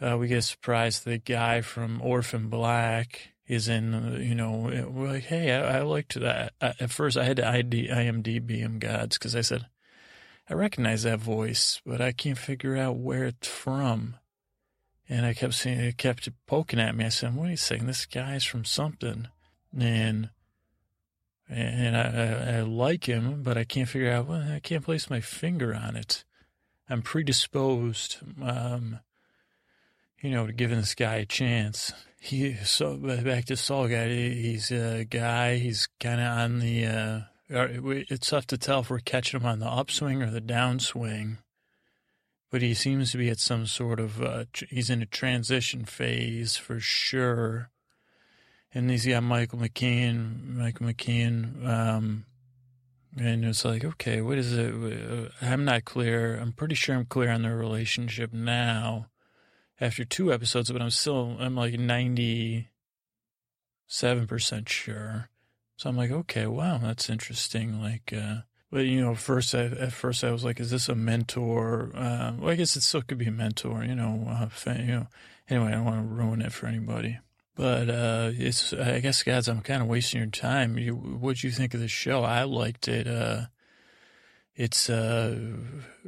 Uh, 0.00 0.16
we 0.18 0.28
get 0.28 0.38
a 0.38 0.42
surprise. 0.42 1.00
The 1.00 1.18
guy 1.18 1.60
from 1.60 2.00
Orphan 2.00 2.48
Black 2.48 3.32
is 3.46 3.68
in, 3.68 3.94
uh, 3.94 4.18
you 4.18 4.34
know, 4.34 4.70
we're 4.90 5.12
like, 5.12 5.24
hey, 5.24 5.52
I, 5.52 5.78
I 5.78 5.82
liked 5.82 6.18
that. 6.18 6.54
I, 6.60 6.74
at 6.80 6.90
first, 6.90 7.16
I 7.16 7.24
had 7.24 7.36
to 7.36 7.46
ID, 7.46 7.88
IMDb 7.88 8.58
him 8.58 8.78
gods 8.78 9.18
because 9.18 9.36
I 9.36 9.42
said, 9.42 9.66
I 10.52 10.54
recognize 10.54 11.04
that 11.04 11.18
voice, 11.18 11.80
but 11.86 12.02
I 12.02 12.12
can't 12.12 12.36
figure 12.36 12.76
out 12.76 12.98
where 12.98 13.24
it's 13.24 13.48
from. 13.48 14.16
And 15.08 15.24
I 15.24 15.32
kept 15.32 15.54
seeing 15.54 15.80
it 15.80 15.96
kept 15.96 16.28
poking 16.46 16.78
at 16.78 16.94
me. 16.94 17.06
I 17.06 17.08
said, 17.08 17.34
wait 17.34 17.54
a 17.54 17.56
second, 17.56 17.86
this 17.86 18.04
guy's 18.04 18.44
from 18.44 18.66
something. 18.66 19.28
And 19.74 20.28
and 21.48 21.96
I, 21.96 22.02
I, 22.02 22.58
I 22.58 22.60
like 22.60 23.08
him, 23.08 23.42
but 23.42 23.56
I 23.56 23.64
can't 23.64 23.88
figure 23.88 24.12
out, 24.12 24.26
well, 24.26 24.42
I 24.42 24.60
can't 24.60 24.84
place 24.84 25.08
my 25.08 25.22
finger 25.22 25.74
on 25.74 25.96
it. 25.96 26.22
I'm 26.86 27.00
predisposed, 27.00 28.18
um, 28.42 29.00
you 30.20 30.32
know, 30.32 30.46
to 30.46 30.52
giving 30.52 30.80
this 30.80 30.94
guy 30.94 31.14
a 31.14 31.24
chance 31.24 31.94
he 32.20 32.56
so 32.56 32.98
back 32.98 33.46
to 33.46 33.56
Saul 33.56 33.88
guy. 33.88 34.08
He's 34.08 34.70
a 34.70 35.04
guy. 35.04 35.56
He's 35.56 35.88
kind 35.98 36.20
of 36.20 36.26
on 36.26 36.58
the. 36.58 36.84
Uh, 36.84 37.20
it's 37.52 38.30
tough 38.30 38.46
to 38.48 38.58
tell 38.58 38.80
if 38.80 38.90
we're 38.90 39.00
catching 39.00 39.40
him 39.40 39.46
on 39.46 39.58
the 39.58 39.66
upswing 39.66 40.22
or 40.22 40.30
the 40.30 40.40
downswing, 40.40 41.38
but 42.50 42.62
he 42.62 42.74
seems 42.74 43.12
to 43.12 43.18
be 43.18 43.28
at 43.28 43.38
some 43.38 43.66
sort 43.66 44.00
of. 44.00 44.22
Uh, 44.22 44.44
he's 44.68 44.90
in 44.90 45.02
a 45.02 45.06
transition 45.06 45.84
phase 45.84 46.56
for 46.56 46.80
sure. 46.80 47.70
And 48.74 48.90
he's 48.90 49.06
got 49.06 49.22
Michael 49.22 49.58
McKean. 49.58 50.56
Michael 50.56 50.86
McKean. 50.86 51.66
Um, 51.66 52.24
and 53.18 53.44
it's 53.44 53.64
like, 53.64 53.84
okay, 53.84 54.22
what 54.22 54.38
is 54.38 54.56
it? 54.56 54.72
Uh, 54.72 55.28
I'm 55.42 55.64
not 55.64 55.84
clear. 55.84 56.36
I'm 56.36 56.52
pretty 56.52 56.74
sure 56.74 56.96
I'm 56.96 57.04
clear 57.04 57.30
on 57.30 57.42
their 57.42 57.56
relationship 57.56 58.32
now 58.32 59.08
after 59.80 60.04
two 60.04 60.32
episodes, 60.32 60.70
but 60.70 60.80
I'm 60.80 60.90
still 60.90 61.36
I'm 61.38 61.56
like 61.56 61.74
ninety 61.78 62.70
seven 63.86 64.26
percent 64.26 64.68
sure. 64.68 65.28
So 65.76 65.88
I'm 65.88 65.96
like, 65.96 66.10
okay, 66.10 66.46
wow, 66.46 66.78
that's 66.78 67.10
interesting. 67.10 67.80
Like, 67.80 68.12
uh, 68.16 68.42
but 68.70 68.86
you 68.86 69.00
know, 69.00 69.14
first 69.14 69.54
I, 69.54 69.64
at 69.64 69.92
first 69.92 70.24
I 70.24 70.30
was 70.30 70.44
like, 70.44 70.60
is 70.60 70.70
this 70.70 70.88
a 70.88 70.94
mentor? 70.94 71.90
Uh, 71.94 72.32
well, 72.38 72.50
I 72.50 72.54
guess 72.54 72.76
it 72.76 72.82
still 72.82 73.02
could 73.02 73.18
be 73.18 73.26
a 73.26 73.32
mentor. 73.32 73.84
You 73.84 73.94
know, 73.94 74.26
uh, 74.28 74.72
you 74.74 74.86
know. 74.86 75.06
Anyway, 75.48 75.68
I 75.68 75.72
don't 75.72 75.84
want 75.84 76.08
to 76.08 76.14
ruin 76.14 76.40
it 76.40 76.52
for 76.52 76.66
anybody. 76.66 77.18
But 77.54 77.90
uh, 77.90 78.30
it's 78.32 78.72
I 78.72 79.00
guess 79.00 79.22
guys, 79.22 79.48
I'm 79.48 79.60
kind 79.60 79.82
of 79.82 79.88
wasting 79.88 80.20
your 80.20 80.30
time. 80.30 80.78
You, 80.78 80.94
what'd 80.94 81.42
you 81.42 81.50
think 81.50 81.74
of 81.74 81.80
the 81.80 81.88
show? 81.88 82.22
I 82.22 82.44
liked 82.44 82.88
it. 82.88 83.06
Uh, 83.06 83.46
it's 84.54 84.88
uh, 84.88 85.36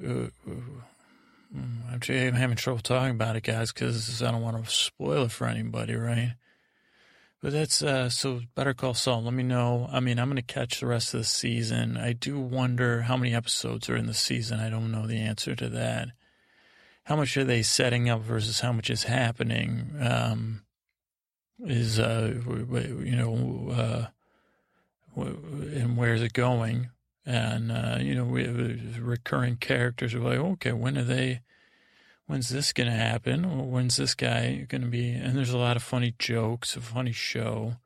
uh 0.02 0.26
I'm 1.54 2.32
having 2.32 2.56
trouble 2.56 2.80
talking 2.80 3.10
about 3.10 3.36
it, 3.36 3.42
guys, 3.42 3.72
because 3.72 4.22
I 4.22 4.30
don't 4.30 4.42
want 4.42 4.64
to 4.64 4.70
spoil 4.70 5.24
it 5.24 5.30
for 5.30 5.46
anybody, 5.46 5.94
right? 5.94 6.34
But 7.44 7.52
that's 7.52 7.82
uh, 7.82 8.08
so. 8.08 8.40
Better 8.54 8.72
Call 8.72 8.94
Saul. 8.94 9.24
Let 9.24 9.34
me 9.34 9.42
know. 9.42 9.86
I 9.92 10.00
mean, 10.00 10.18
I'm 10.18 10.30
going 10.30 10.36
to 10.36 10.42
catch 10.42 10.80
the 10.80 10.86
rest 10.86 11.12
of 11.12 11.20
the 11.20 11.24
season. 11.24 11.98
I 11.98 12.14
do 12.14 12.40
wonder 12.40 13.02
how 13.02 13.18
many 13.18 13.34
episodes 13.34 13.90
are 13.90 13.96
in 13.96 14.06
the 14.06 14.14
season. 14.14 14.60
I 14.60 14.70
don't 14.70 14.90
know 14.90 15.06
the 15.06 15.18
answer 15.18 15.54
to 15.54 15.68
that. 15.68 16.08
How 17.02 17.16
much 17.16 17.36
are 17.36 17.44
they 17.44 17.60
setting 17.60 18.08
up 18.08 18.22
versus 18.22 18.60
how 18.60 18.72
much 18.72 18.88
is 18.88 19.02
happening? 19.02 19.90
Um, 20.00 20.62
is 21.60 22.00
uh, 22.00 22.32
you 22.34 23.14
know, 23.14 23.74
uh, 23.76 24.06
and 25.14 25.98
where's 25.98 26.22
it 26.22 26.32
going? 26.32 26.88
And, 27.26 27.70
uh, 27.70 27.98
you 28.00 28.14
know, 28.14 28.24
we 28.24 28.44
have 28.44 28.98
recurring 29.06 29.56
characters 29.56 30.14
are 30.14 30.20
like, 30.20 30.38
okay, 30.38 30.72
when 30.72 30.96
are 30.96 31.04
they, 31.04 31.42
when's 32.26 32.48
this 32.48 32.72
going 32.72 32.90
to 32.90 32.96
happen? 32.96 33.70
When's 33.70 33.96
this 33.96 34.14
guy 34.14 34.66
going 34.68 34.82
to 34.82 34.88
be? 34.88 35.10
And 35.10 35.36
there's 35.36 35.50
a 35.50 35.58
lot 35.58 35.76
of 35.76 35.82
funny 35.82 36.14
jokes, 36.18 36.76
a 36.76 36.80
funny 36.80 37.12
show. 37.12 37.76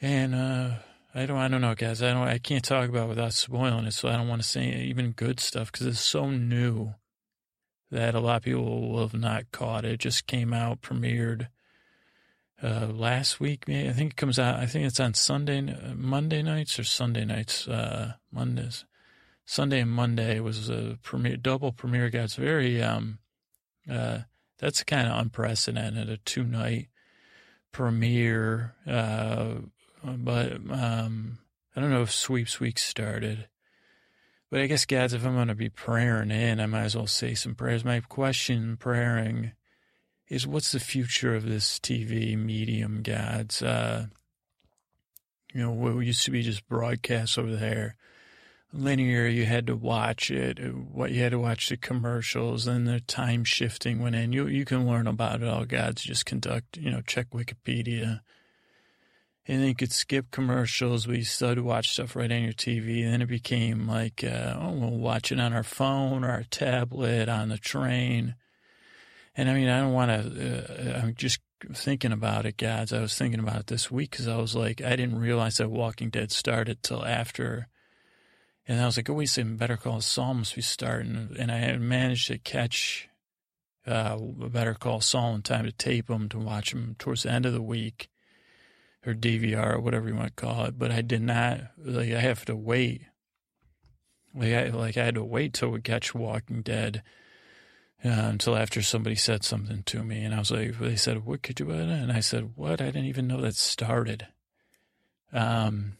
And, 0.00 0.34
uh, 0.34 0.70
I 1.14 1.26
don't, 1.26 1.38
I 1.38 1.48
don't 1.48 1.62
know, 1.62 1.74
guys. 1.74 2.02
I 2.02 2.12
don't, 2.12 2.28
I 2.28 2.38
can't 2.38 2.64
talk 2.64 2.88
about 2.88 3.08
without 3.08 3.32
spoiling 3.32 3.86
it. 3.86 3.94
So 3.94 4.08
I 4.08 4.16
don't 4.16 4.28
want 4.28 4.42
to 4.42 4.48
say 4.48 4.68
even 4.82 5.12
good 5.12 5.40
stuff 5.40 5.72
because 5.72 5.86
it's 5.86 6.00
so 6.00 6.30
new 6.30 6.94
that 7.90 8.14
a 8.14 8.20
lot 8.20 8.36
of 8.36 8.42
people 8.42 8.90
will 8.90 9.00
have 9.00 9.14
not 9.14 9.50
caught 9.50 9.84
it. 9.84 9.92
it 9.92 10.00
just 10.00 10.26
came 10.26 10.52
out, 10.52 10.82
premiered 10.82 11.48
uh, 12.62 12.86
last 12.86 13.40
week. 13.40 13.64
I 13.68 13.92
think 13.92 14.12
it 14.12 14.16
comes 14.16 14.38
out. 14.38 14.56
I 14.56 14.66
think 14.66 14.86
it's 14.86 15.00
on 15.00 15.14
Sunday, 15.14 15.60
Monday 15.94 16.42
nights 16.42 16.78
or 16.78 16.84
Sunday 16.84 17.24
nights. 17.24 17.66
Uh, 17.66 18.14
Mondays, 18.30 18.84
Sunday 19.46 19.80
and 19.80 19.90
Monday 19.90 20.40
was 20.40 20.68
a 20.68 20.98
premiere, 21.02 21.36
double 21.36 21.72
premiere. 21.72 22.10
Guys, 22.10 22.34
very 22.34 22.82
um, 22.82 23.18
uh, 23.90 24.20
that's 24.58 24.84
kind 24.84 25.08
of 25.08 25.18
unprecedented. 25.18 26.08
A 26.10 26.16
two 26.18 26.44
night 26.44 26.88
premiere. 27.72 28.74
Uh, 28.86 29.54
but 30.02 30.54
um, 30.70 31.38
I 31.74 31.80
don't 31.80 31.90
know 31.90 32.02
if 32.02 32.12
Sweeps 32.12 32.60
Week 32.60 32.78
started. 32.78 33.48
But 34.50 34.60
I 34.60 34.66
guess, 34.66 34.86
guys, 34.86 35.12
if 35.12 35.26
I'm 35.26 35.34
going 35.34 35.48
to 35.48 35.54
be 35.54 35.68
praying 35.68 36.30
in, 36.30 36.60
I 36.60 36.66
might 36.66 36.84
as 36.84 36.96
well 36.96 37.06
say 37.06 37.34
some 37.34 37.54
prayers. 37.54 37.84
My 37.84 38.00
question, 38.00 38.76
praying 38.78 39.52
is 40.28 40.46
what's 40.46 40.72
the 40.72 40.80
future 40.80 41.34
of 41.34 41.46
this 41.46 41.78
TV 41.78 42.36
medium, 42.36 43.02
gods? 43.02 43.62
Uh, 43.62 44.06
you 45.52 45.62
know, 45.62 45.70
what 45.70 45.98
used 45.98 46.24
to 46.24 46.30
be 46.30 46.42
just 46.42 46.66
broadcast 46.66 47.38
over 47.38 47.56
there. 47.56 47.96
Linear, 48.72 49.26
you 49.26 49.46
had 49.46 49.66
to 49.66 49.76
watch 49.76 50.30
it. 50.30 50.58
What 50.74 51.10
you 51.12 51.22
had 51.22 51.32
to 51.32 51.38
watch 51.38 51.68
the 51.68 51.76
commercials, 51.76 52.66
and 52.66 52.86
the 52.86 53.00
time 53.00 53.44
shifting 53.44 54.00
went 54.00 54.16
in. 54.16 54.32
You 54.32 54.46
you 54.46 54.64
can 54.64 54.86
learn 54.86 55.06
about 55.06 55.42
it 55.42 55.48
all, 55.48 55.64
gods. 55.64 56.02
Just 56.02 56.26
conduct, 56.26 56.76
you 56.76 56.90
know, 56.90 57.00
check 57.00 57.30
Wikipedia, 57.30 58.20
and 59.46 59.60
then 59.62 59.68
you 59.68 59.74
could 59.74 59.92
skip 59.92 60.30
commercials. 60.30 61.06
We 61.06 61.22
started 61.22 61.56
to 61.56 61.62
watch 61.62 61.90
stuff 61.90 62.14
right 62.14 62.30
on 62.30 62.42
your 62.42 62.52
TV. 62.52 63.04
And 63.04 63.14
then 63.14 63.22
it 63.22 63.28
became 63.28 63.88
like, 63.88 64.22
uh, 64.22 64.56
oh, 64.60 64.72
we'll 64.72 64.98
watch 64.98 65.32
it 65.32 65.40
on 65.40 65.54
our 65.54 65.62
phone 65.62 66.22
or 66.22 66.30
our 66.30 66.44
tablet 66.44 67.28
on 67.28 67.48
the 67.48 67.58
train 67.58 68.34
and 69.38 69.48
I 69.48 69.54
mean, 69.54 69.68
I 69.68 69.80
don't 69.80 69.92
want 69.92 70.10
to, 70.10 70.96
uh, 70.96 71.00
I'm 71.00 71.14
just 71.14 71.38
thinking 71.72 72.10
about 72.10 72.44
it, 72.44 72.56
guys. 72.56 72.92
I 72.92 73.00
was 73.00 73.16
thinking 73.16 73.38
about 73.38 73.60
it 73.60 73.66
this 73.68 73.88
week 73.88 74.10
because 74.10 74.26
I 74.26 74.36
was 74.36 74.56
like, 74.56 74.82
I 74.82 74.96
didn't 74.96 75.20
realize 75.20 75.58
that 75.58 75.70
Walking 75.70 76.10
Dead 76.10 76.32
started 76.32 76.82
till 76.82 77.04
after. 77.04 77.68
And 78.68 78.80
I 78.80 78.86
was 78.86 78.98
like, 78.98 79.08
oh, 79.08 79.14
wait 79.14 79.36
a 79.38 79.44
Better 79.44 79.78
Call 79.78 80.02
Saul 80.02 80.34
must 80.34 80.54
be 80.54 80.60
starting. 80.60 81.34
And 81.38 81.50
I 81.50 81.74
managed 81.78 82.26
to 82.26 82.36
catch 82.38 83.08
uh, 83.86 84.18
Better 84.18 84.74
Call 84.74 85.00
Saul 85.00 85.34
in 85.34 85.42
time 85.42 85.64
to 85.64 85.72
tape 85.72 86.08
them 86.08 86.28
to 86.28 86.38
watch 86.38 86.72
them 86.72 86.94
towards 86.98 87.22
the 87.22 87.32
end 87.32 87.46
of 87.46 87.54
the 87.54 87.62
week 87.62 88.10
or 89.06 89.14
DVR 89.14 89.74
or 89.74 89.80
whatever 89.80 90.08
you 90.08 90.14
want 90.14 90.36
to 90.36 90.42
call 90.42 90.66
it. 90.66 90.78
But 90.78 90.90
I 90.90 91.00
did 91.00 91.22
not 91.22 91.60
like 91.78 92.12
I 92.12 92.20
have 92.20 92.44
to 92.44 92.54
wait. 92.54 93.02
Like 94.34 94.52
I 94.52 94.68
like 94.68 94.98
I 94.98 95.04
had 95.04 95.14
to 95.14 95.24
wait 95.24 95.54
till 95.54 95.70
we 95.70 95.80
catch 95.80 96.14
Walking 96.14 96.60
Dead 96.60 97.02
uh, 98.04 98.08
until 98.10 98.54
after 98.54 98.82
somebody 98.82 99.16
said 99.16 99.44
something 99.44 99.82
to 99.84 100.04
me, 100.04 100.22
and 100.22 100.34
I 100.34 100.38
was 100.38 100.50
like, 100.50 100.78
they 100.78 100.96
said, 100.96 101.24
"What 101.24 101.42
could 101.42 101.58
you?" 101.58 101.70
And 101.70 102.12
I 102.12 102.20
said, 102.20 102.52
"What? 102.54 102.82
I 102.82 102.86
didn't 102.86 103.06
even 103.06 103.26
know 103.26 103.40
that 103.40 103.56
started." 103.56 104.26
Um, 105.32 105.96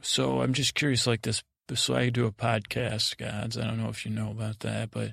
so 0.00 0.40
I'm 0.40 0.54
just 0.54 0.74
curious, 0.74 1.06
like 1.06 1.22
this. 1.22 1.42
So 1.72 1.94
I 1.94 2.10
do 2.10 2.26
a 2.26 2.32
podcast, 2.32 3.16
gods. 3.16 3.56
I 3.56 3.64
don't 3.64 3.80
know 3.80 3.88
if 3.88 4.04
you 4.04 4.12
know 4.12 4.30
about 4.30 4.60
that, 4.60 4.90
but 4.90 5.12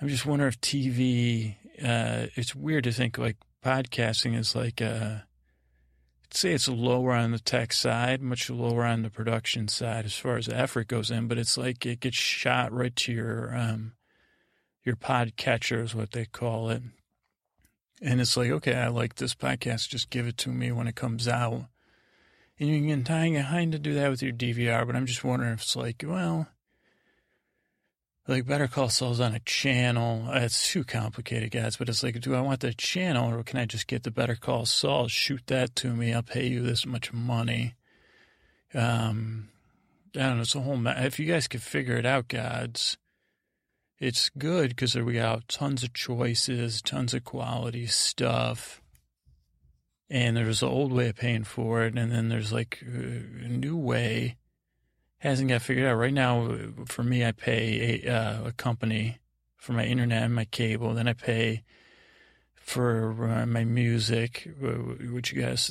I'm 0.00 0.08
just 0.08 0.26
wondering 0.26 0.48
if 0.48 0.60
TV. 0.60 1.56
Uh, 1.82 2.28
it's 2.36 2.54
weird 2.54 2.84
to 2.84 2.92
think 2.92 3.18
like 3.18 3.36
podcasting 3.64 4.38
is 4.38 4.54
like 4.54 4.80
uh, 4.80 5.18
say 6.30 6.52
it's 6.52 6.68
lower 6.68 7.12
on 7.12 7.32
the 7.32 7.38
tech 7.38 7.72
side, 7.72 8.20
much 8.20 8.50
lower 8.50 8.84
on 8.84 9.02
the 9.02 9.10
production 9.10 9.68
side 9.68 10.04
as 10.04 10.14
far 10.14 10.36
as 10.36 10.48
effort 10.48 10.88
goes 10.88 11.10
in, 11.10 11.26
but 11.26 11.38
it's 11.38 11.56
like 11.56 11.84
it 11.86 12.00
gets 12.00 12.16
shot 12.16 12.72
right 12.72 12.94
to 12.96 13.12
your 13.12 13.56
um, 13.56 13.92
your 14.84 14.96
pod 14.96 15.36
catcher 15.36 15.82
is 15.82 15.94
what 15.94 16.12
they 16.12 16.26
call 16.26 16.70
it. 16.70 16.82
And 18.02 18.20
it's 18.20 18.36
like, 18.36 18.50
okay, 18.50 18.74
I 18.74 18.88
like 18.88 19.14
this 19.14 19.34
podcast, 19.34 19.88
just 19.88 20.10
give 20.10 20.26
it 20.26 20.36
to 20.38 20.50
me 20.50 20.72
when 20.72 20.86
it 20.86 20.96
comes 20.96 21.26
out. 21.26 21.66
And 22.58 22.68
you 22.68 22.86
can 22.86 23.02
tie 23.02 23.30
kind 23.30 23.74
of 23.74 23.82
do 23.82 23.94
that 23.94 24.10
with 24.10 24.22
your 24.22 24.32
DVR, 24.32 24.86
but 24.86 24.94
I'm 24.94 25.06
just 25.06 25.24
wondering 25.24 25.54
if 25.54 25.62
it's 25.62 25.76
like, 25.76 26.04
well, 26.06 26.46
like 28.26 28.46
Better 28.46 28.68
Call 28.68 28.88
Saul's 28.88 29.20
on 29.20 29.34
a 29.34 29.40
channel. 29.40 30.28
It's 30.30 30.70
too 30.70 30.84
complicated, 30.84 31.50
guys. 31.50 31.76
But 31.76 31.88
it's 31.88 32.02
like, 32.02 32.20
do 32.20 32.34
I 32.34 32.40
want 32.40 32.60
the 32.60 32.72
channel 32.72 33.34
or 33.34 33.42
can 33.42 33.58
I 33.58 33.66
just 33.66 33.86
get 33.86 34.04
the 34.04 34.10
Better 34.10 34.36
Call 34.36 34.66
Saul? 34.66 35.08
Shoot 35.08 35.46
that 35.48 35.74
to 35.76 35.88
me. 35.88 36.14
I'll 36.14 36.22
pay 36.22 36.46
you 36.46 36.62
this 36.62 36.86
much 36.86 37.12
money. 37.12 37.74
Um, 38.72 39.48
I 40.14 40.20
don't 40.20 40.36
know. 40.36 40.42
It's 40.42 40.54
a 40.54 40.60
whole. 40.60 40.76
Ma- 40.76 40.94
if 40.96 41.18
you 41.18 41.26
guys 41.26 41.48
could 41.48 41.62
figure 41.62 41.96
it 41.96 42.06
out, 42.06 42.28
gods, 42.28 42.96
it's 43.98 44.30
good 44.30 44.70
because 44.70 44.94
we 44.96 45.14
got 45.14 45.48
tons 45.48 45.82
of 45.82 45.92
choices, 45.92 46.80
tons 46.80 47.14
of 47.14 47.24
quality 47.24 47.86
stuff. 47.86 48.80
And 50.10 50.36
there's 50.36 50.60
the 50.60 50.68
old 50.68 50.92
way 50.92 51.08
of 51.08 51.16
paying 51.16 51.44
for 51.44 51.84
it, 51.84 51.96
and 51.96 52.12
then 52.12 52.28
there's 52.28 52.52
like 52.52 52.82
a 52.82 53.48
new 53.48 53.76
way 53.76 54.36
hasn't 55.24 55.48
got 55.48 55.62
figured 55.62 55.86
out. 55.86 55.94
Right 55.94 56.12
now, 56.12 56.54
for 56.86 57.02
me, 57.02 57.24
I 57.24 57.32
pay 57.32 58.02
a, 58.04 58.12
uh, 58.12 58.48
a 58.48 58.52
company 58.52 59.18
for 59.56 59.72
my 59.72 59.84
internet 59.84 60.22
and 60.22 60.34
my 60.34 60.44
cable. 60.44 60.92
Then 60.92 61.08
I 61.08 61.14
pay 61.14 61.64
for 62.54 63.30
uh, 63.30 63.46
my 63.46 63.64
music, 63.64 64.48
which 64.60 65.32
you 65.32 65.42
guys, 65.42 65.68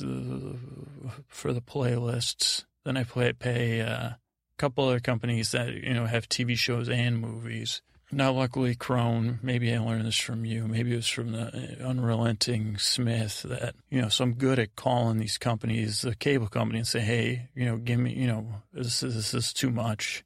for 1.28 1.52
the 1.52 1.60
playlists. 1.60 2.64
Then 2.84 2.96
I 2.96 3.04
play, 3.04 3.32
pay 3.32 3.80
uh, 3.80 3.86
a 3.86 4.18
couple 4.58 4.88
other 4.88 5.00
companies 5.00 5.52
that, 5.52 5.72
you 5.72 5.94
know, 5.94 6.06
have 6.06 6.28
TV 6.28 6.56
shows 6.56 6.88
and 6.88 7.18
movies. 7.18 7.80
Now, 8.14 8.30
luckily, 8.30 8.76
Crone, 8.76 9.40
maybe 9.42 9.74
I 9.74 9.78
learned 9.78 10.06
this 10.06 10.20
from 10.20 10.44
you. 10.44 10.68
Maybe 10.68 10.92
it 10.92 10.96
was 10.96 11.08
from 11.08 11.32
the 11.32 11.84
unrelenting 11.84 12.78
Smith 12.78 13.42
that, 13.42 13.74
you 13.90 14.00
know, 14.00 14.08
so 14.08 14.22
I'm 14.22 14.34
good 14.34 14.60
at 14.60 14.76
calling 14.76 15.18
these 15.18 15.36
companies, 15.36 16.02
the 16.02 16.14
cable 16.14 16.46
company, 16.46 16.78
and 16.78 16.86
say, 16.86 17.00
hey, 17.00 17.48
you 17.56 17.64
know, 17.64 17.76
give 17.76 17.98
me, 17.98 18.12
you 18.14 18.28
know, 18.28 18.46
this 18.72 19.02
is, 19.02 19.16
this 19.16 19.34
is 19.34 19.52
too 19.52 19.70
much. 19.70 20.24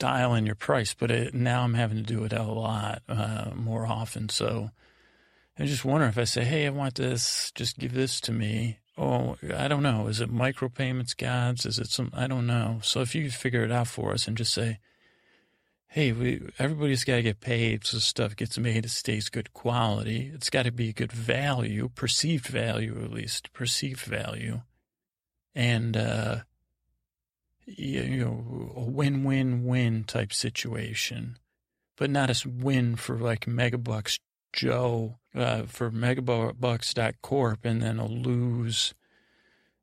Dial 0.00 0.34
in 0.34 0.46
your 0.46 0.56
price. 0.56 0.94
But 0.94 1.12
it, 1.12 1.32
now 1.32 1.62
I'm 1.62 1.74
having 1.74 1.98
to 1.98 2.02
do 2.02 2.24
it 2.24 2.32
a 2.32 2.42
lot 2.42 3.02
uh, 3.08 3.50
more 3.54 3.86
often. 3.86 4.28
So 4.28 4.70
I 5.56 5.66
just 5.66 5.84
wonder 5.84 6.08
if 6.08 6.18
I 6.18 6.24
say, 6.24 6.42
hey, 6.42 6.66
I 6.66 6.70
want 6.70 6.96
this, 6.96 7.52
just 7.54 7.78
give 7.78 7.92
this 7.92 8.20
to 8.22 8.32
me. 8.32 8.80
Oh, 8.98 9.36
I 9.56 9.68
don't 9.68 9.84
know. 9.84 10.08
Is 10.08 10.20
it 10.20 10.34
micropayments, 10.34 11.16
gods? 11.16 11.66
Is 11.66 11.78
it 11.78 11.86
some, 11.86 12.10
I 12.12 12.26
don't 12.26 12.48
know. 12.48 12.80
So 12.82 13.00
if 13.00 13.14
you 13.14 13.30
figure 13.30 13.62
it 13.62 13.70
out 13.70 13.86
for 13.86 14.12
us 14.12 14.26
and 14.26 14.36
just 14.36 14.52
say, 14.52 14.80
hey, 15.94 16.10
we, 16.10 16.42
everybody's 16.58 17.04
got 17.04 17.14
to 17.14 17.22
get 17.22 17.38
paid 17.38 17.86
so 17.86 17.98
stuff 17.98 18.34
gets 18.34 18.58
made, 18.58 18.84
it 18.84 18.90
stays 18.90 19.28
good 19.28 19.52
quality. 19.52 20.28
It's 20.34 20.50
got 20.50 20.64
to 20.64 20.72
be 20.72 20.92
good 20.92 21.12
value, 21.12 21.88
perceived 21.94 22.48
value 22.48 23.00
at 23.04 23.12
least, 23.12 23.52
perceived 23.52 24.00
value. 24.00 24.62
And, 25.54 25.96
uh, 25.96 26.38
you 27.64 28.16
know, 28.16 28.72
a 28.74 28.82
win-win-win 28.82 30.02
type 30.02 30.32
situation, 30.32 31.38
but 31.96 32.10
not 32.10 32.28
a 32.28 32.48
win 32.48 32.96
for 32.96 33.16
like 33.16 33.46
Megabucks 33.46 34.18
Joe, 34.52 35.20
uh, 35.32 35.62
for 35.66 35.92
Megabucks.corp 35.92 37.64
and 37.64 37.80
then 37.80 38.00
a 38.00 38.06
lose 38.08 38.94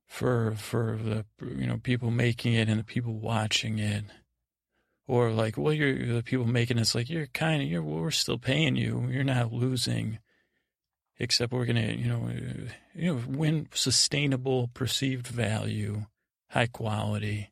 for, 0.08 0.56
for 0.58 1.00
the, 1.02 1.24
you 1.56 1.68
know, 1.68 1.78
people 1.78 2.12
making 2.12 2.54
it 2.54 2.68
and 2.68 2.82
the 2.82 2.84
people 2.84 3.14
watching 3.14 3.80
it 3.80 4.04
or 5.12 5.30
like, 5.32 5.58
well, 5.58 5.74
you're 5.74 6.16
the 6.16 6.24
people 6.24 6.46
making 6.46 6.78
it's 6.78 6.96
like 6.96 7.10
you're 7.10 7.28
kind 7.28 7.62
of 7.62 7.68
you're 7.68 7.84
we're 7.84 8.12
still 8.12 8.38
paying 8.38 8.78
you. 8.78 9.10
You're 9.12 9.26
not 9.26 9.52
losing, 9.52 10.20
except 11.20 11.52
we're 11.52 11.66
gonna 11.66 11.92
you 11.98 12.08
know 12.08 12.30
you 12.96 13.14
know 13.14 13.22
win 13.28 13.68
sustainable 13.74 14.70
perceived 14.74 15.28
value, 15.28 16.06
high 16.52 16.68
quality, 16.68 17.52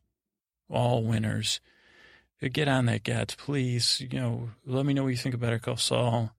all 0.70 1.04
winners. 1.04 1.60
Get 2.40 2.66
on 2.66 2.86
that, 2.86 3.04
guys, 3.04 3.34
please. 3.36 4.00
You 4.00 4.18
know, 4.18 4.50
let 4.64 4.86
me 4.86 4.94
know 4.94 5.02
what 5.02 5.10
you 5.10 5.18
think 5.18 5.34
about 5.34 5.48
Better 5.48 5.58
Call 5.58 5.76
Saul. 5.76 6.30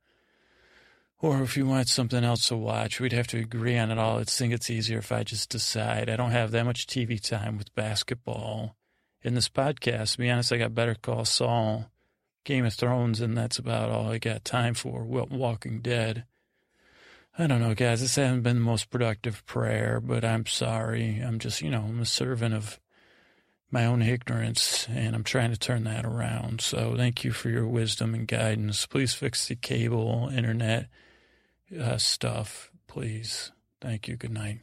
Or 1.20 1.44
if 1.44 1.56
you 1.56 1.68
want 1.68 1.88
something 1.88 2.24
else 2.24 2.48
to 2.48 2.58
watch, 2.58 3.00
we'd 3.00 3.14
have 3.14 3.28
to 3.28 3.38
agree 3.38 3.78
on 3.78 3.92
it 3.92 4.00
all. 4.00 4.18
I 4.18 4.24
think 4.24 4.54
it's 4.54 4.72
easier 4.72 4.98
if 4.98 5.12
I 5.12 5.22
just 5.22 5.52
decide. 5.52 6.10
I 6.10 6.16
don't 6.16 6.32
have 6.32 6.50
that 6.50 6.66
much 6.66 6.88
TV 6.88 7.22
time 7.22 7.60
with 7.60 7.76
basketball 7.76 8.76
in 9.24 9.36
this 9.36 9.50
podcast. 9.50 10.14
To 10.14 10.18
be 10.20 10.30
honest, 10.30 10.52
I 10.52 10.58
got 10.58 10.76
Better 10.76 10.96
Call 10.96 11.26
Saul, 11.26 11.92
Game 12.44 12.66
of 12.66 12.74
Thrones, 12.74 13.22
and 13.22 13.38
that's 13.38 13.60
about 13.60 13.90
all 13.90 14.12
I 14.12 14.18
got 14.18 14.46
time 14.46 14.74
for. 14.74 15.04
Walking 15.04 15.82
Dead. 15.82 16.26
I 17.38 17.48
don't 17.48 17.62
know, 17.62 17.74
guys. 17.74 18.02
This 18.02 18.16
hasn't 18.16 18.44
been 18.44 18.58
the 18.58 18.62
most 18.62 18.90
productive 18.90 19.46
prayer, 19.46 20.02
but 20.02 20.26
I'm 20.26 20.46
sorry. 20.46 21.20
I'm 21.20 21.40
just, 21.40 21.62
you 21.62 21.70
know, 21.70 21.84
I'm 21.84 22.02
a 22.02 22.06
servant 22.06 22.54
of 22.54 22.80
my 23.70 23.86
own 23.86 24.02
ignorance, 24.02 24.86
and 24.90 25.16
I'm 25.16 25.24
trying 25.24 25.52
to 25.52 25.58
turn 25.58 25.86
that 25.86 26.06
around. 26.06 26.60
So 26.60 26.96
thank 26.98 27.24
you 27.24 27.32
for 27.32 27.50
your 27.50 27.68
wisdom 27.68 28.14
and 28.14 28.28
guidance. 28.28 28.86
Please 28.86 29.14
fix 29.14 29.48
the 29.48 29.56
cable, 29.56 30.30
internet 30.34 30.88
uh, 31.80 31.98
stuff, 31.98 32.70
please. 32.88 33.52
Thank 33.80 34.10
you. 34.10 34.18
Good 34.18 34.34
night. 34.34 34.60